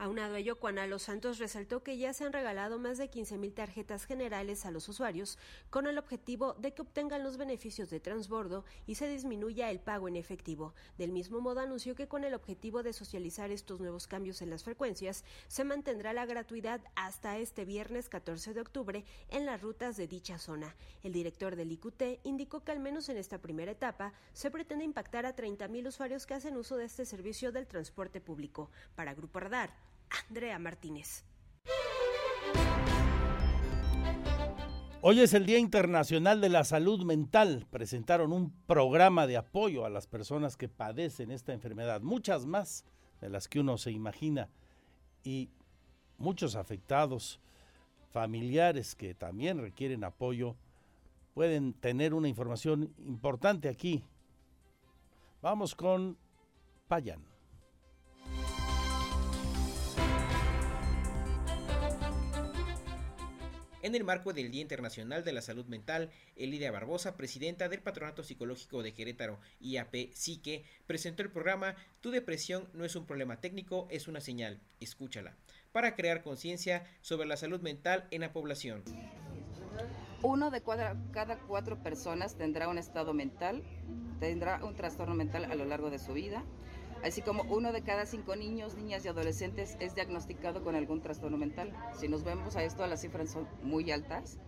[0.00, 3.52] Aunado a ello, Juana Los Santos resaltó que ya se han regalado más de 15.000
[3.52, 5.38] tarjetas generales a los usuarios
[5.70, 10.06] con el objetivo de que obtengan los beneficios de transbordo y se disminuya el pago
[10.06, 10.72] en efectivo.
[10.98, 14.62] Del mismo modo, anunció que con el objetivo de socializar estos nuevos cambios en las
[14.62, 20.06] frecuencias, se mantendrá la gratuidad hasta este viernes 14 de octubre en las rutas de
[20.06, 20.76] dicha zona.
[21.02, 25.26] El director del IQT indicó que al menos en esta primera etapa se pretende impactar
[25.26, 28.70] a 30.000 usuarios que hacen uso de este servicio del transporte público.
[28.94, 29.87] Para Grupo Radar,
[30.28, 31.24] Andrea Martínez.
[35.00, 37.66] Hoy es el Día Internacional de la Salud Mental.
[37.70, 42.84] Presentaron un programa de apoyo a las personas que padecen esta enfermedad, muchas más
[43.20, 44.48] de las que uno se imagina,
[45.22, 45.50] y
[46.16, 47.40] muchos afectados,
[48.10, 50.56] familiares que también requieren apoyo,
[51.32, 54.02] pueden tener una información importante aquí.
[55.40, 56.18] Vamos con
[56.88, 57.27] Payan.
[63.88, 68.22] En el marco del Día Internacional de la Salud Mental, Elidia Barbosa, presidenta del Patronato
[68.22, 73.88] Psicológico de Querétaro, IAP Psique, presentó el programa Tu depresión no es un problema técnico,
[73.90, 74.60] es una señal.
[74.78, 75.36] Escúchala.
[75.72, 78.82] Para crear conciencia sobre la salud mental en la población.
[80.22, 80.62] Uno de
[81.10, 83.62] cada cuatro personas tendrá un estado mental,
[84.20, 86.44] tendrá un trastorno mental a lo largo de su vida.
[87.04, 91.36] Así como uno de cada cinco niños, niñas y adolescentes es diagnosticado con algún trastorno
[91.36, 91.72] mental.
[91.98, 94.38] Si nos vemos a esto, las cifras son muy altas.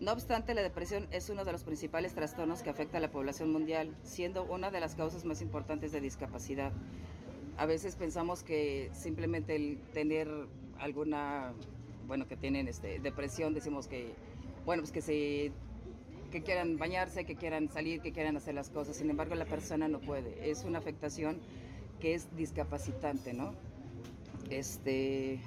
[0.00, 3.50] No obstante, la depresión es uno de los principales trastornos que afecta a la población
[3.50, 6.72] mundial, siendo una de las causas más importantes de discapacidad.
[7.56, 10.28] A veces pensamos que simplemente el tener
[10.78, 11.54] alguna,
[12.06, 14.12] bueno, que tienen este, depresión, decimos que,
[14.66, 15.52] bueno, pues que se
[16.30, 18.96] que quieran bañarse, que quieran salir, que quieran hacer las cosas.
[18.96, 20.50] Sin embargo, la persona no puede.
[20.50, 21.38] Es una afectación
[22.04, 23.54] que es discapacitante, ¿no?
[24.50, 25.40] Este.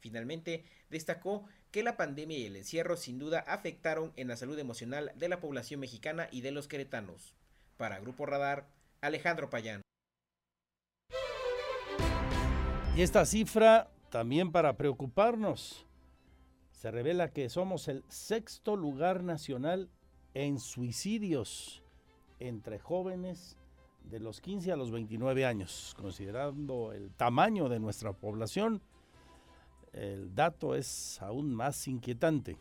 [0.00, 5.12] Finalmente, destacó que la pandemia y el encierro sin duda afectaron en la salud emocional
[5.14, 7.36] de la población mexicana y de los queretanos.
[7.76, 8.66] Para Grupo Radar,
[9.00, 9.80] Alejandro Payán.
[12.96, 15.86] Y esta cifra también para preocuparnos.
[16.72, 19.88] Se revela que somos el sexto lugar nacional
[20.34, 21.84] en suicidios
[22.40, 23.56] entre jóvenes
[24.10, 25.94] de los 15 a los 29 años.
[25.96, 28.80] Considerando el tamaño de nuestra población,
[29.92, 32.56] el dato es aún más inquietante.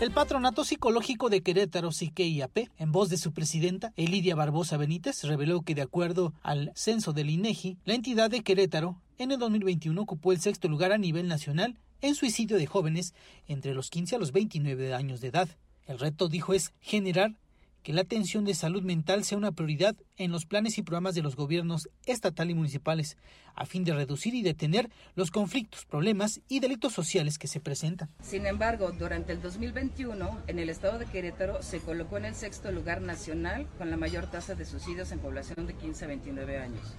[0.00, 5.62] El Patronato Psicológico de Querétaro, CIQUE-IAP, en voz de su presidenta, Elidia Barbosa Benítez, reveló
[5.62, 10.32] que de acuerdo al censo del INEGI, la entidad de Querétaro en el 2021 ocupó
[10.32, 13.14] el sexto lugar a nivel nacional en suicidio de jóvenes
[13.46, 15.48] entre los 15 a los 29 años de edad.
[15.86, 17.36] El reto, dijo, es generar
[17.84, 21.22] que la atención de salud mental sea una prioridad en los planes y programas de
[21.22, 23.18] los gobiernos estatal y municipales,
[23.54, 28.08] a fin de reducir y detener los conflictos, problemas y delitos sociales que se presentan.
[28.22, 32.72] Sin embargo, durante el 2021, en el estado de Querétaro se colocó en el sexto
[32.72, 36.96] lugar nacional con la mayor tasa de suicidios en población de 15 a 29 años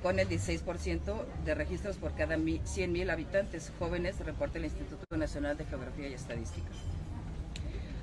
[0.00, 5.66] con el 16% de registros por cada 100.000 habitantes jóvenes, reporta el Instituto Nacional de
[5.66, 6.70] Geografía y Estadística.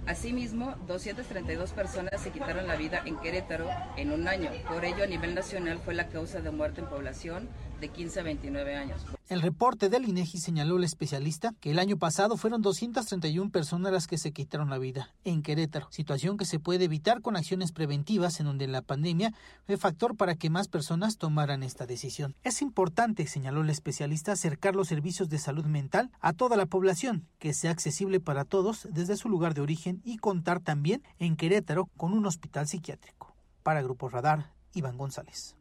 [0.07, 4.49] Asimismo, 232 personas se quitaron la vida en Querétaro en un año.
[4.69, 7.49] Por ello, a nivel nacional fue la causa de muerte en población
[7.79, 9.01] de 15 a 29 años.
[9.29, 14.07] El reporte del INEGI señaló el especialista que el año pasado fueron 231 personas las
[14.07, 18.39] que se quitaron la vida en Querétaro, situación que se puede evitar con acciones preventivas
[18.39, 19.33] en donde la pandemia
[19.65, 22.35] fue factor para que más personas tomaran esta decisión.
[22.43, 27.27] Es importante, señaló el especialista, acercar los servicios de salud mental a toda la población,
[27.37, 31.89] que sea accesible para todos desde su lugar de origen y contar también en Querétaro
[31.97, 33.35] con un hospital psiquiátrico.
[33.61, 35.56] Para Grupo Radar, Iván González.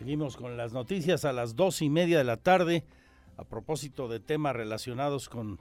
[0.00, 2.84] Seguimos con las noticias a las dos y media de la tarde.
[3.36, 5.58] A propósito de temas relacionados con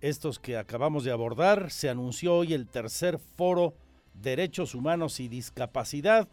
[0.00, 3.74] estos que acabamos de abordar, se anunció hoy el tercer foro
[4.14, 6.28] Derechos Humanos y Discapacidad.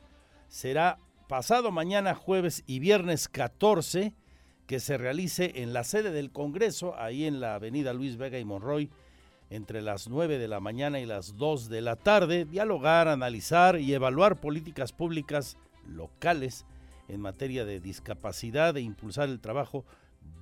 [0.47, 4.13] Será pasado mañana, jueves y viernes 14,
[4.67, 8.45] que se realice en la sede del Congreso, ahí en la avenida Luis Vega y
[8.45, 8.91] Monroy,
[9.49, 13.91] entre las 9 de la mañana y las 2 de la tarde, dialogar, analizar y
[13.95, 16.67] evaluar políticas públicas locales
[17.09, 19.83] en materia de discapacidad e impulsar el trabajo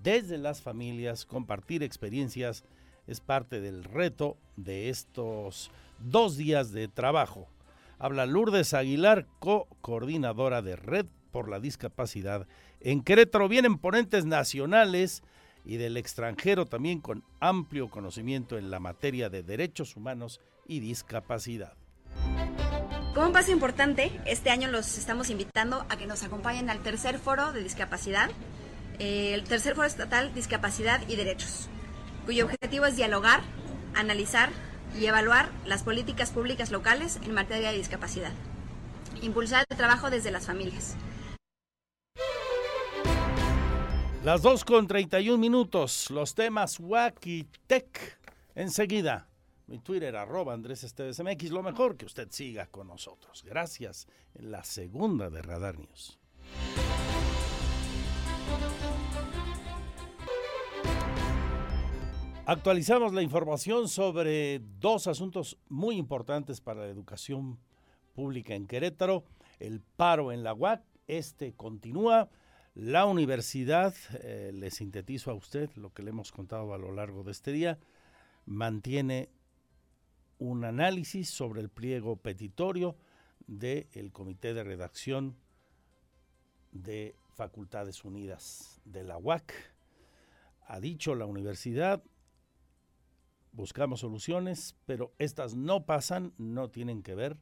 [0.03, 2.63] desde las familias, compartir experiencias,
[3.07, 7.47] es parte del reto de estos dos días de trabajo.
[7.97, 12.47] Habla Lourdes Aguilar, co-coordinadora de Red por la Discapacidad.
[12.79, 15.23] En Querétaro vienen ponentes nacionales
[15.65, 21.75] y del extranjero también con amplio conocimiento en la materia de derechos humanos y discapacidad.
[23.17, 27.17] Como un paso importante, este año los estamos invitando a que nos acompañen al tercer
[27.17, 28.29] foro de discapacidad,
[28.99, 31.67] eh, el tercer foro estatal Discapacidad y Derechos,
[32.25, 33.41] cuyo objetivo es dialogar,
[33.95, 34.51] analizar
[34.99, 38.33] y evaluar las políticas públicas locales en materia de discapacidad,
[39.23, 40.95] impulsar el trabajo desde las familias.
[44.23, 46.77] Las 2 con 31 minutos, los temas
[47.65, 48.19] Tech
[48.53, 49.26] enseguida
[49.67, 51.51] mi Twitter, arroba Andrés Esteves MX.
[51.51, 53.43] Lo mejor que usted siga con nosotros.
[53.45, 54.07] Gracias.
[54.33, 56.17] En la segunda de Radar News.
[62.45, 67.59] Actualizamos la información sobre dos asuntos muy importantes para la educación
[68.13, 69.25] pública en Querétaro.
[69.59, 72.29] El paro en la UAC, este continúa.
[72.73, 77.23] La universidad, eh, le sintetizo a usted lo que le hemos contado a lo largo
[77.23, 77.79] de este día,
[78.45, 79.29] mantiene
[80.39, 82.95] un análisis sobre el pliego petitorio
[83.47, 85.35] del Comité de Redacción
[86.71, 89.53] de Facultades Unidas de la UAC.
[90.67, 92.03] Ha dicho la universidad,
[93.51, 97.37] buscamos soluciones, pero estas no pasan, no tienen que ver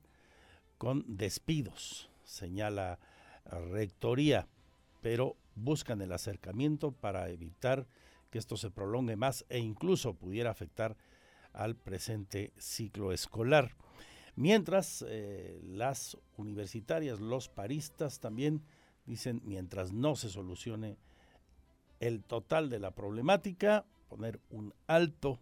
[0.78, 3.00] con despidos, señala
[3.46, 4.48] Rectoría,
[5.02, 7.88] pero buscan el acercamiento para evitar
[8.30, 10.98] que esto se prolongue más e incluso pudiera afectar
[11.56, 13.76] al presente ciclo escolar.
[14.36, 18.64] Mientras eh, las universitarias, los paristas también
[19.06, 20.98] dicen, mientras no se solucione
[22.00, 25.40] el total de la problemática, poner un alto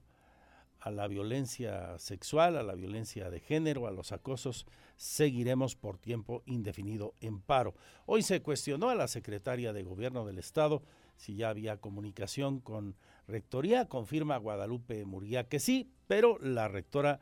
[0.79, 6.43] a la violencia sexual, a la violencia de género, a los acosos, seguiremos por tiempo
[6.45, 7.73] indefinido en paro.
[8.05, 10.83] Hoy se cuestionó a la secretaria de Gobierno del Estado
[11.15, 12.95] si ya había comunicación con
[13.27, 17.19] Rectoría, confirma Guadalupe Murguía que sí, pero la rectora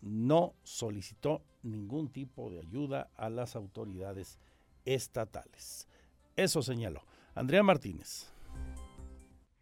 [0.00, 4.38] no solicitó ningún tipo de ayuda a las autoridades
[4.84, 5.88] estatales.
[6.36, 8.32] Eso señaló Andrea Martínez.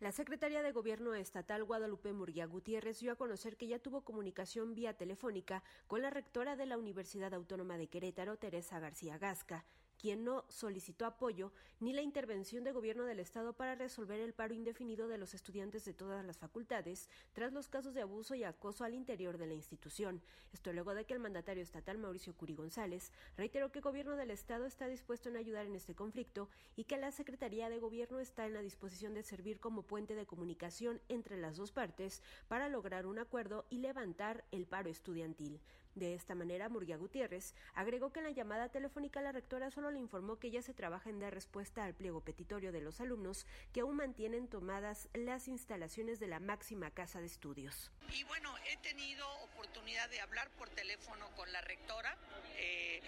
[0.00, 4.76] La secretaria de Gobierno Estatal Guadalupe Murguía Gutiérrez dio a conocer que ya tuvo comunicación
[4.76, 9.64] vía telefónica con la rectora de la Universidad Autónoma de Querétaro, Teresa García Gasca,
[9.98, 14.54] quien no solicitó apoyo ni la intervención de gobierno del Estado para resolver el paro
[14.54, 18.84] indefinido de los estudiantes de todas las facultades tras los casos de abuso y acoso
[18.84, 20.22] al interior de la institución.
[20.52, 24.30] Esto luego de que el mandatario estatal Mauricio Curi González reiteró que el gobierno del
[24.30, 28.46] Estado está dispuesto en ayudar en este conflicto y que la Secretaría de Gobierno está
[28.46, 33.06] en la disposición de servir como puente de comunicación entre las dos partes para lograr
[33.06, 35.60] un acuerdo y levantar el paro estudiantil.
[35.98, 39.98] De esta manera, Murguía Gutiérrez agregó que en la llamada telefónica la rectora solo le
[39.98, 43.80] informó que ya se trabaja en dar respuesta al pliego petitorio de los alumnos que
[43.80, 47.90] aún mantienen tomadas las instalaciones de la máxima casa de estudios.
[48.12, 52.16] Y bueno, he tenido oportunidad de hablar por teléfono con la rectora.
[52.58, 53.02] Eh,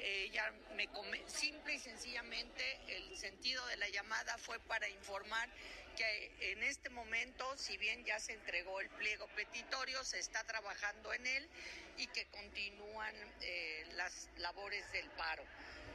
[0.00, 0.88] ella me
[1.26, 5.48] simple y sencillamente el sentido de la llamada fue para informar
[5.96, 11.12] que en este momento, si bien ya se entregó el pliego petitorio, se está trabajando
[11.12, 11.48] en él
[11.96, 15.42] y que continúan eh, las labores del paro.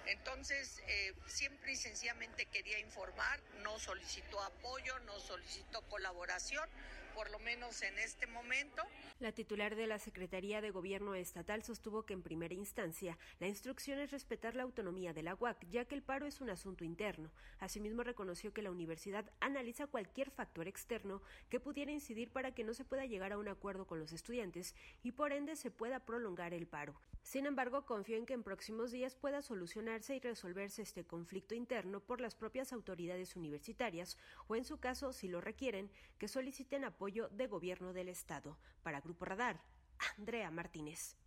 [0.06, 6.70] Entonces, eh, siempre y sencillamente quería informar, no solicitó apoyo, no solicitó colaboración,
[7.14, 8.82] por lo menos en este momento.
[9.20, 14.00] La titular de la Secretaría de Gobierno Estatal sostuvo que en primera instancia la instrucción
[14.00, 17.32] es respetar la autonomía de la UAC, ya que el paro es un asunto interno.
[17.60, 22.74] Asimismo, reconoció que la universidad analiza cualquier factor externo que pudiera incidir para que no
[22.74, 26.54] se pueda llegar a un acuerdo con los estudiantes y por ende se pueda prolongar
[26.54, 27.00] el paro.
[27.22, 32.02] Sin embargo, confió en que en próximos días pueda solucionarse y resolverse este conflicto interno
[32.02, 37.03] por las propias autoridades universitarias o, en su caso, si lo requieren, que soliciten apoyo
[37.32, 38.58] de gobierno del Estado.
[38.82, 39.62] Para Grupo Radar,
[40.18, 41.18] Andrea Martínez.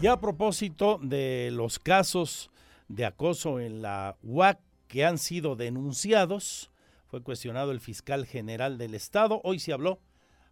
[0.00, 2.50] Y a propósito de los casos
[2.88, 4.58] de acoso en la UAC
[4.88, 6.70] que han sido denunciados,
[7.06, 9.40] fue cuestionado el fiscal general del Estado.
[9.44, 10.00] Hoy se habló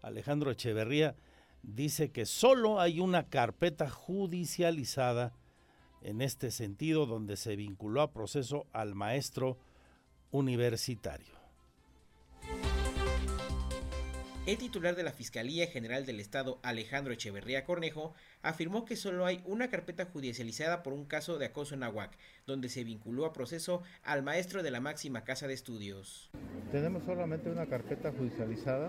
[0.01, 1.17] Alejandro Echeverría
[1.63, 5.33] dice que solo hay una carpeta judicializada
[6.03, 9.59] en este sentido donde se vinculó a proceso al maestro
[10.31, 11.38] universitario.
[14.49, 19.43] El titular de la Fiscalía General del Estado, Alejandro Echeverría Cornejo, afirmó que solo hay
[19.45, 23.83] una carpeta judicializada por un caso de acoso en Aguac, donde se vinculó a proceso
[24.05, 26.31] al maestro de la máxima casa de estudios.
[26.73, 28.89] Tenemos solamente una carpeta judicializada,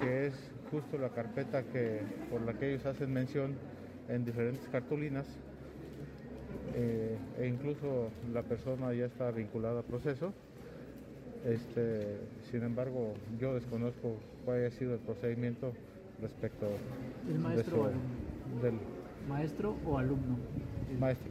[0.00, 0.34] que es
[0.70, 2.00] justo la carpeta que,
[2.30, 3.58] por la que ellos hacen mención
[4.08, 5.26] en diferentes cartulinas
[6.74, 10.32] eh, e incluso la persona ya está vinculada al proceso.
[11.46, 12.18] Este,
[12.50, 15.72] sin embargo, yo desconozco cuál haya sido el procedimiento
[16.20, 16.66] respecto
[17.28, 18.62] ¿El maestro o alumno?
[18.62, 18.74] del
[19.28, 20.38] maestro o alumno.
[20.98, 21.30] Maestro.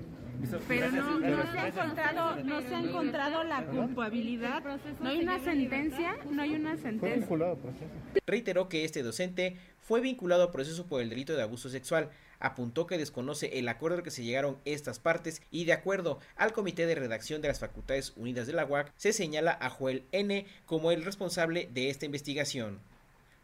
[0.68, 4.64] Pero no, no, se ha encontrado, no se ha encontrado la culpabilidad,
[5.02, 7.18] no hay una sentencia, no hay una sentencia.
[7.18, 7.86] vinculado a proceso.
[8.26, 12.10] Reiteró que este docente fue vinculado a proceso por el delito de abuso sexual.
[12.46, 16.54] Apuntó que desconoce el acuerdo al que se llegaron estas partes y de acuerdo al
[16.54, 20.46] Comité de Redacción de las Facultades Unidas de la UAC se señala a Joel N
[20.68, 22.82] como el responsable de esta investigación.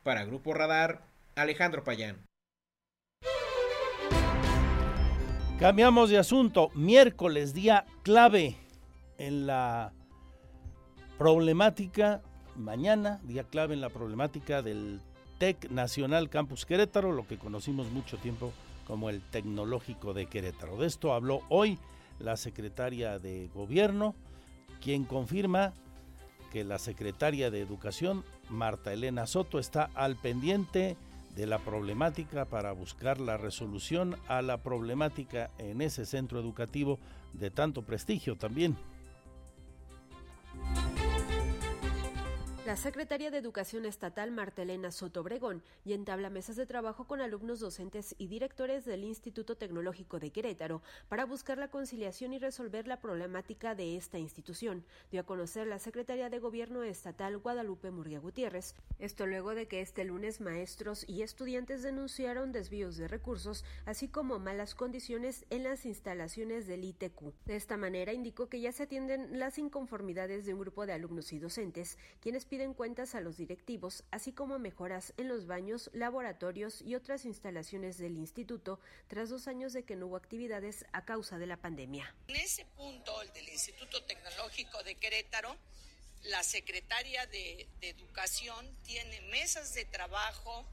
[0.03, 1.01] Para Grupo Radar,
[1.33, 2.19] Alejandro Payán.
[5.59, 6.69] Cambiamos de asunto.
[6.75, 8.55] Miércoles, día clave
[9.17, 9.93] en la
[11.17, 12.21] problemática,
[12.55, 15.01] mañana, día clave en la problemática del
[15.39, 18.53] TEC Nacional Campus Querétaro, lo que conocimos mucho tiempo
[18.85, 20.77] como el Tecnológico de Querétaro.
[20.77, 21.77] De esto habló hoy
[22.19, 24.15] la secretaria de Gobierno,
[24.81, 25.73] quien confirma
[26.51, 30.97] que la secretaria de Educación, Marta Elena Soto, está al pendiente
[31.35, 36.99] de la problemática para buscar la resolución a la problemática en ese centro educativo
[37.33, 38.75] de tanto prestigio también.
[42.71, 47.59] La secretaria de Educación Estatal Martelena Soto Obregón y entabla mesas de trabajo con alumnos
[47.59, 53.01] docentes y directores del Instituto Tecnológico de Querétaro para buscar la conciliación y resolver la
[53.01, 58.73] problemática de esta institución, dio a conocer la secretaria de Gobierno Estatal Guadalupe Murguía Gutiérrez.
[58.99, 64.39] Esto luego de que este lunes maestros y estudiantes denunciaron desvíos de recursos, así como
[64.39, 67.33] malas condiciones en las instalaciones del ITQ.
[67.43, 71.33] De esta manera indicó que ya se atienden las inconformidades de un grupo de alumnos
[71.33, 76.81] y docentes, quienes piden cuentas a los directivos, así como mejoras en los baños, laboratorios
[76.81, 81.37] y otras instalaciones del instituto, tras dos años de que no hubo actividades a causa
[81.37, 82.15] de la pandemia.
[82.27, 85.55] En ese punto, el del Instituto Tecnológico de Querétaro,
[86.23, 90.65] la secretaria de, de Educación tiene mesas de trabajo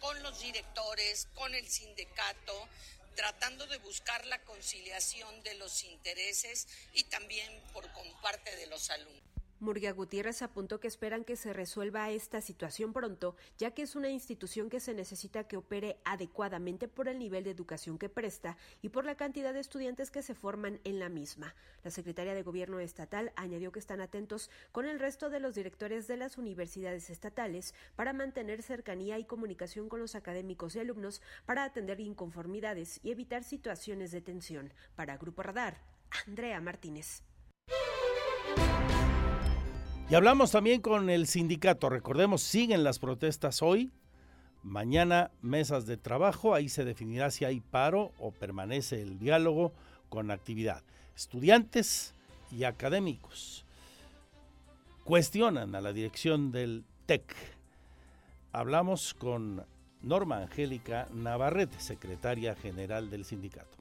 [0.00, 2.68] con los directores, con el sindicato,
[3.16, 7.84] tratando de buscar la conciliación de los intereses y también por
[8.22, 9.37] parte de los alumnos.
[9.60, 14.08] Murguía Gutiérrez apuntó que esperan que se resuelva esta situación pronto, ya que es una
[14.08, 18.90] institución que se necesita que opere adecuadamente por el nivel de educación que presta y
[18.90, 21.54] por la cantidad de estudiantes que se forman en la misma.
[21.82, 26.06] La secretaria de Gobierno estatal añadió que están atentos con el resto de los directores
[26.06, 31.64] de las universidades estatales para mantener cercanía y comunicación con los académicos y alumnos para
[31.64, 34.72] atender inconformidades y evitar situaciones de tensión.
[34.94, 35.82] Para Grupo Radar,
[36.26, 37.22] Andrea Martínez.
[40.10, 41.90] Y hablamos también con el sindicato.
[41.90, 43.90] Recordemos, siguen las protestas hoy.
[44.62, 46.54] Mañana mesas de trabajo.
[46.54, 49.74] Ahí se definirá si hay paro o permanece el diálogo
[50.08, 50.82] con actividad.
[51.14, 52.14] Estudiantes
[52.50, 53.66] y académicos
[55.04, 57.34] cuestionan a la dirección del TEC.
[58.52, 59.66] Hablamos con
[60.00, 63.76] Norma Angélica Navarrete, secretaria general del sindicato.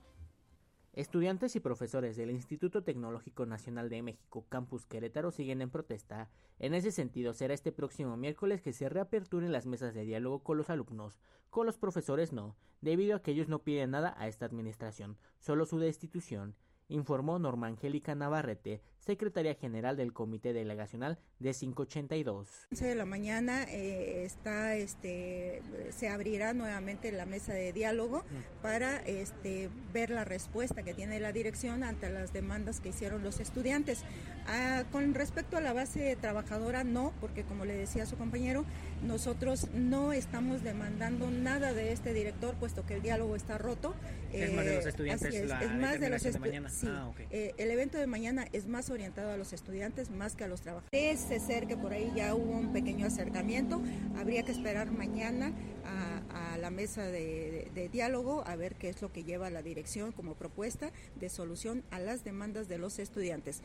[0.98, 6.32] Estudiantes y profesores del Instituto Tecnológico Nacional de México Campus Querétaro siguen en protesta.
[6.58, 10.58] En ese sentido, será este próximo miércoles que se reaperturen las mesas de diálogo con
[10.58, 11.20] los alumnos.
[11.52, 15.68] Con los profesores no, debido a que ellos no piden nada a esta administración, solo
[15.68, 16.56] su destitución
[16.90, 22.68] informó Norma Angélica Navarrete, secretaria general del Comité Delegacional de 582.
[22.72, 25.62] 11 de la mañana eh, está, este,
[25.92, 28.24] se abrirá nuevamente la mesa de diálogo
[28.62, 33.40] para este, ver la respuesta que tiene la dirección ante las demandas que hicieron los
[33.40, 34.04] estudiantes.
[34.48, 38.66] Ah, con respecto a la base trabajadora, no, porque como le decía su compañero,
[39.04, 43.94] nosotros no estamos demandando nada de este director, puesto que el diálogo está roto.
[44.34, 45.34] Es más de los estudiantes.
[45.34, 46.70] es, la es más de los de mañana.
[46.70, 47.20] Sí, Ah, ok.
[47.32, 50.62] eh, el evento de mañana es más orientado a los estudiantes más que a los
[50.62, 50.90] trabajadores.
[50.92, 53.82] Parece ser que por ahí ya hubo un pequeño acercamiento.
[54.18, 55.54] Habría que esperar mañana
[55.86, 59.50] a, a la mesa de, de- de diálogo a ver qué es lo que lleva
[59.50, 63.62] la dirección como propuesta de solución a las demandas de los estudiantes.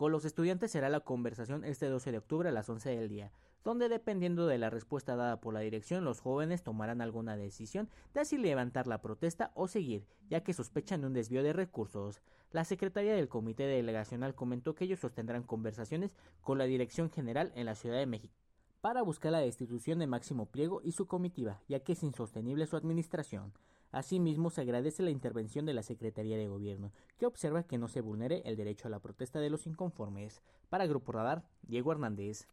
[0.00, 3.32] Con los estudiantes será la conversación este 12 de octubre a las 11 del día,
[3.62, 8.24] donde dependiendo de la respuesta dada por la dirección, los jóvenes tomarán alguna decisión de
[8.24, 12.22] si levantar la protesta o seguir, ya que sospechan un desvío de recursos.
[12.50, 17.66] La secretaria del Comité Delegacional comentó que ellos sostendrán conversaciones con la Dirección General en
[17.66, 18.32] la Ciudad de México
[18.80, 22.78] para buscar la destitución de Máximo Pliego y su comitiva, ya que es insostenible su
[22.78, 23.52] administración.
[23.92, 28.00] Asimismo, se agradece la intervención de la Secretaría de Gobierno, que observa que no se
[28.00, 30.42] vulnere el derecho a la protesta de los inconformes.
[30.68, 32.46] Para Grupo Radar, Diego Hernández.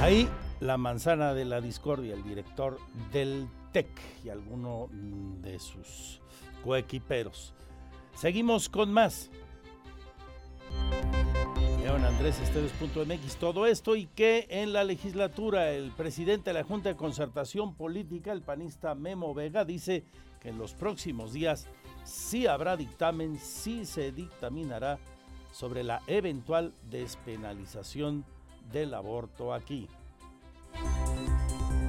[0.00, 0.28] Ahí
[0.60, 2.78] la manzana de la discordia, el director
[3.12, 3.88] del TEC
[4.24, 6.20] y alguno mm, de sus
[6.62, 7.54] coequiperos.
[8.14, 9.30] Seguimos con más.
[11.84, 16.88] León Andrés Esteves.mx, todo esto y que en la legislatura el presidente de la Junta
[16.88, 20.02] de Concertación Política, el panista Memo Vega, dice
[20.40, 21.68] que en los próximos días
[22.02, 24.98] sí habrá dictamen, sí se dictaminará
[25.52, 28.24] sobre la eventual despenalización
[28.72, 29.86] del aborto aquí.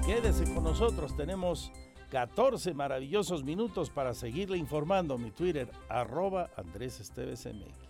[0.05, 1.71] Quédese con nosotros, tenemos
[2.11, 5.17] 14 maravillosos minutos para seguirle informando.
[5.17, 7.84] Mi Twitter, arroba Andrés Esteves MX.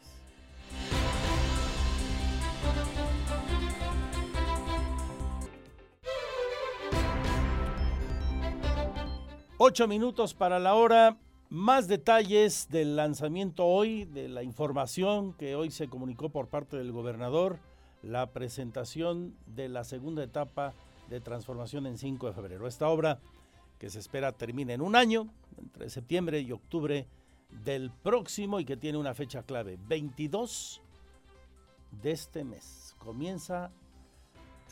[9.58, 11.18] Ocho minutos para la hora.
[11.50, 16.92] Más detalles del lanzamiento hoy, de la información que hoy se comunicó por parte del
[16.92, 17.58] gobernador,
[18.04, 20.74] la presentación de la segunda etapa
[21.10, 22.68] de transformación en 5 de febrero.
[22.68, 23.20] Esta obra
[23.80, 27.08] que se espera termine en un año, entre septiembre y octubre
[27.50, 30.82] del próximo y que tiene una fecha clave, 22
[32.02, 32.96] de este mes.
[33.00, 33.72] Comienza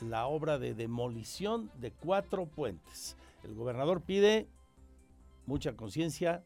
[0.01, 3.15] la obra de demolición de cuatro puentes.
[3.43, 4.47] El gobernador pide
[5.45, 6.43] mucha conciencia,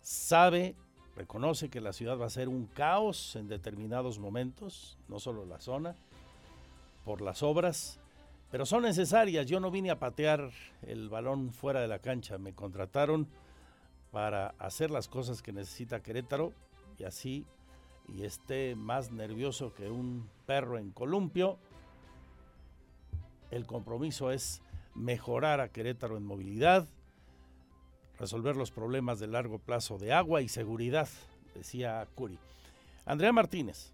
[0.00, 0.74] sabe,
[1.16, 5.60] reconoce que la ciudad va a ser un caos en determinados momentos, no solo la
[5.60, 5.94] zona,
[7.04, 7.98] por las obras,
[8.50, 9.46] pero son necesarias.
[9.46, 10.50] Yo no vine a patear
[10.82, 13.28] el balón fuera de la cancha, me contrataron
[14.10, 16.52] para hacer las cosas que necesita Querétaro
[16.98, 17.46] y así
[18.14, 21.58] y esté más nervioso que un perro en columpio.
[23.50, 24.62] El compromiso es
[24.94, 26.88] mejorar a Querétaro en movilidad,
[28.18, 31.08] resolver los problemas de largo plazo de agua y seguridad,
[31.54, 32.38] decía Curi.
[33.06, 33.92] Andrea Martínez.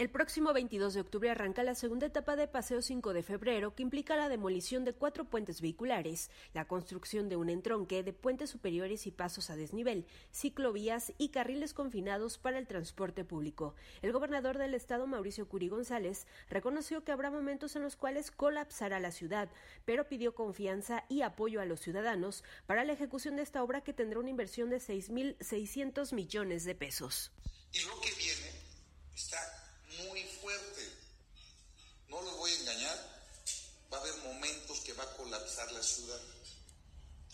[0.00, 3.82] El próximo 22 de octubre arranca la segunda etapa de Paseo 5 de febrero, que
[3.82, 9.06] implica la demolición de cuatro puentes vehiculares, la construcción de un entronque de puentes superiores
[9.06, 13.74] y pasos a desnivel, ciclovías y carriles confinados para el transporte público.
[14.00, 19.00] El gobernador del estado, Mauricio Curi González, reconoció que habrá momentos en los cuales colapsará
[19.00, 19.50] la ciudad,
[19.84, 23.92] pero pidió confianza y apoyo a los ciudadanos para la ejecución de esta obra que
[23.92, 27.32] tendrá una inversión de 6.600 millones de pesos.
[27.70, 28.50] Viene
[29.14, 29.59] está
[30.08, 30.88] muy fuerte.
[32.08, 32.98] No los voy a engañar,
[33.92, 36.20] va a haber momentos que va a colapsar la ciudad.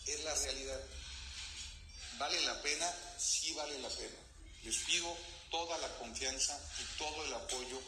[0.05, 0.79] Es la realidad.
[2.17, 2.93] ¿Vale la pena?
[3.17, 4.17] Sí vale la pena.
[4.63, 5.15] Les pido
[5.51, 7.79] toda la confianza y todo el apoyo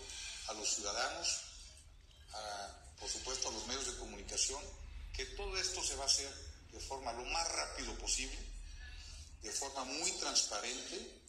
[0.47, 1.27] a los ciudadanos,
[2.33, 4.61] a, por supuesto a los medios de comunicación,
[5.15, 6.31] que todo esto se va a hacer
[6.71, 8.37] de forma lo más rápido posible,
[9.41, 11.19] de forma muy transparente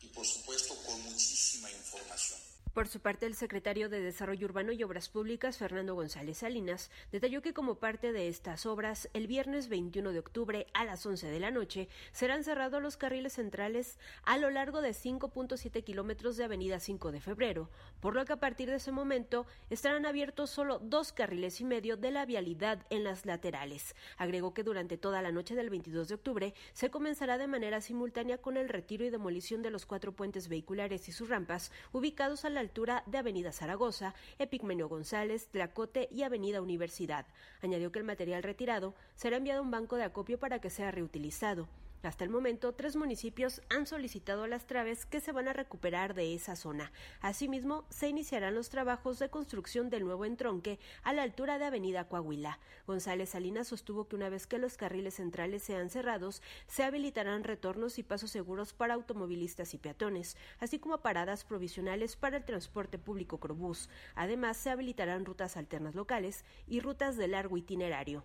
[0.00, 2.53] y por supuesto con muchísima información.
[2.74, 7.40] Por su parte, el secretario de Desarrollo Urbano y Obras Públicas, Fernando González Salinas, detalló
[7.40, 11.38] que como parte de estas obras, el viernes 21 de octubre a las 11 de
[11.38, 16.80] la noche serán cerrados los carriles centrales a lo largo de 5.7 kilómetros de Avenida
[16.80, 17.70] 5 de Febrero,
[18.00, 21.96] por lo que a partir de ese momento estarán abiertos solo dos carriles y medio
[21.96, 23.94] de la vialidad en las laterales.
[24.16, 28.38] Agregó que durante toda la noche del 22 de octubre se comenzará de manera simultánea
[28.38, 32.50] con el retiro y demolición de los cuatro puentes vehiculares y sus rampas ubicados a
[32.50, 37.26] la altura de Avenida Zaragoza, Epigmenio González, Tlacote y Avenida Universidad.
[37.62, 40.90] Añadió que el material retirado será enviado a un banco de acopio para que sea
[40.90, 41.68] reutilizado.
[42.04, 46.34] Hasta el momento, tres municipios han solicitado las traves que se van a recuperar de
[46.34, 46.92] esa zona.
[47.22, 52.06] Asimismo, se iniciarán los trabajos de construcción del nuevo entronque a la altura de Avenida
[52.06, 52.58] Coahuila.
[52.86, 57.98] González Salinas sostuvo que una vez que los carriles centrales sean cerrados, se habilitarán retornos
[57.98, 63.40] y pasos seguros para automovilistas y peatones, así como paradas provisionales para el transporte público
[63.40, 63.88] Crobús.
[64.14, 68.24] Además, se habilitarán rutas alternas locales y rutas de largo itinerario.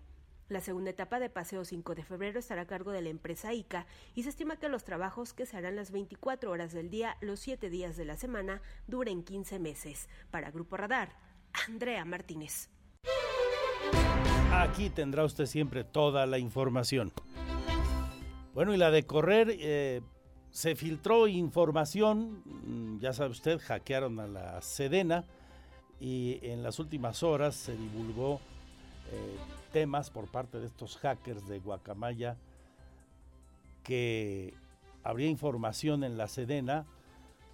[0.50, 3.86] La segunda etapa de Paseo 5 de febrero estará a cargo de la empresa ICA
[4.16, 7.38] y se estima que los trabajos que se harán las 24 horas del día, los
[7.38, 10.08] 7 días de la semana, duren 15 meses.
[10.32, 11.12] Para Grupo Radar,
[11.68, 12.68] Andrea Martínez.
[14.52, 17.12] Aquí tendrá usted siempre toda la información.
[18.52, 20.00] Bueno, y la de correr, eh,
[20.50, 25.24] se filtró información, mm, ya sabe usted, hackearon a la Sedena
[26.00, 28.40] y en las últimas horas se divulgó
[29.12, 29.36] eh,
[29.72, 32.36] temas por parte de estos hackers de Guacamaya
[33.84, 34.54] que
[35.02, 36.86] habría información en la Sedena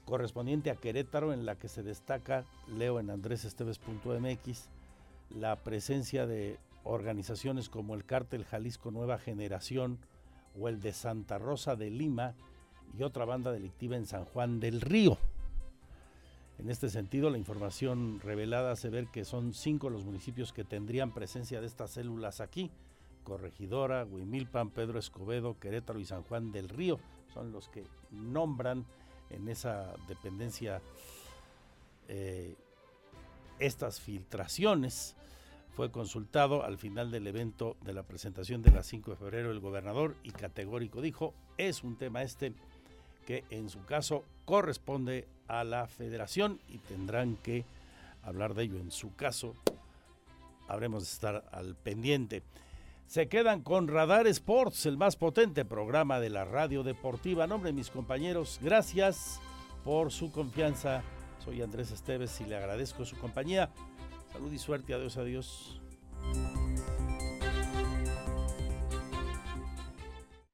[0.05, 4.69] correspondiente a Querétaro en la que se destaca, leo en andresesteves.mx,
[5.31, 9.99] la presencia de organizaciones como el Cártel Jalisco Nueva Generación
[10.59, 12.35] o el de Santa Rosa de Lima
[12.97, 15.19] y otra banda delictiva en San Juan del Río.
[16.59, 21.13] En este sentido, la información revelada hace ver que son cinco los municipios que tendrían
[21.13, 22.71] presencia de estas células aquí.
[23.25, 26.99] Corregidora, Huimilpan, Pedro Escobedo, Querétaro y San Juan del Río
[27.35, 28.87] son los que nombran
[29.31, 30.81] en esa dependencia
[32.09, 32.55] eh,
[33.59, 35.17] estas filtraciones.
[35.75, 39.61] Fue consultado al final del evento de la presentación de la 5 de febrero el
[39.61, 42.55] gobernador y categórico dijo, es un tema este
[43.27, 47.65] que en su caso corresponde a la federación y tendrán que
[48.23, 48.79] hablar de ello.
[48.79, 49.55] En su caso,
[50.69, 52.43] habremos de estar al pendiente.
[53.07, 57.47] Se quedan con Radar Sports, el más potente programa de la radio deportiva.
[57.47, 59.41] Nombre mis compañeros, gracias
[59.85, 61.03] por su confianza.
[61.45, 63.71] Soy Andrés Esteves y le agradezco su compañía.
[64.33, 64.95] Salud y suerte.
[64.95, 65.81] Adiós, adiós.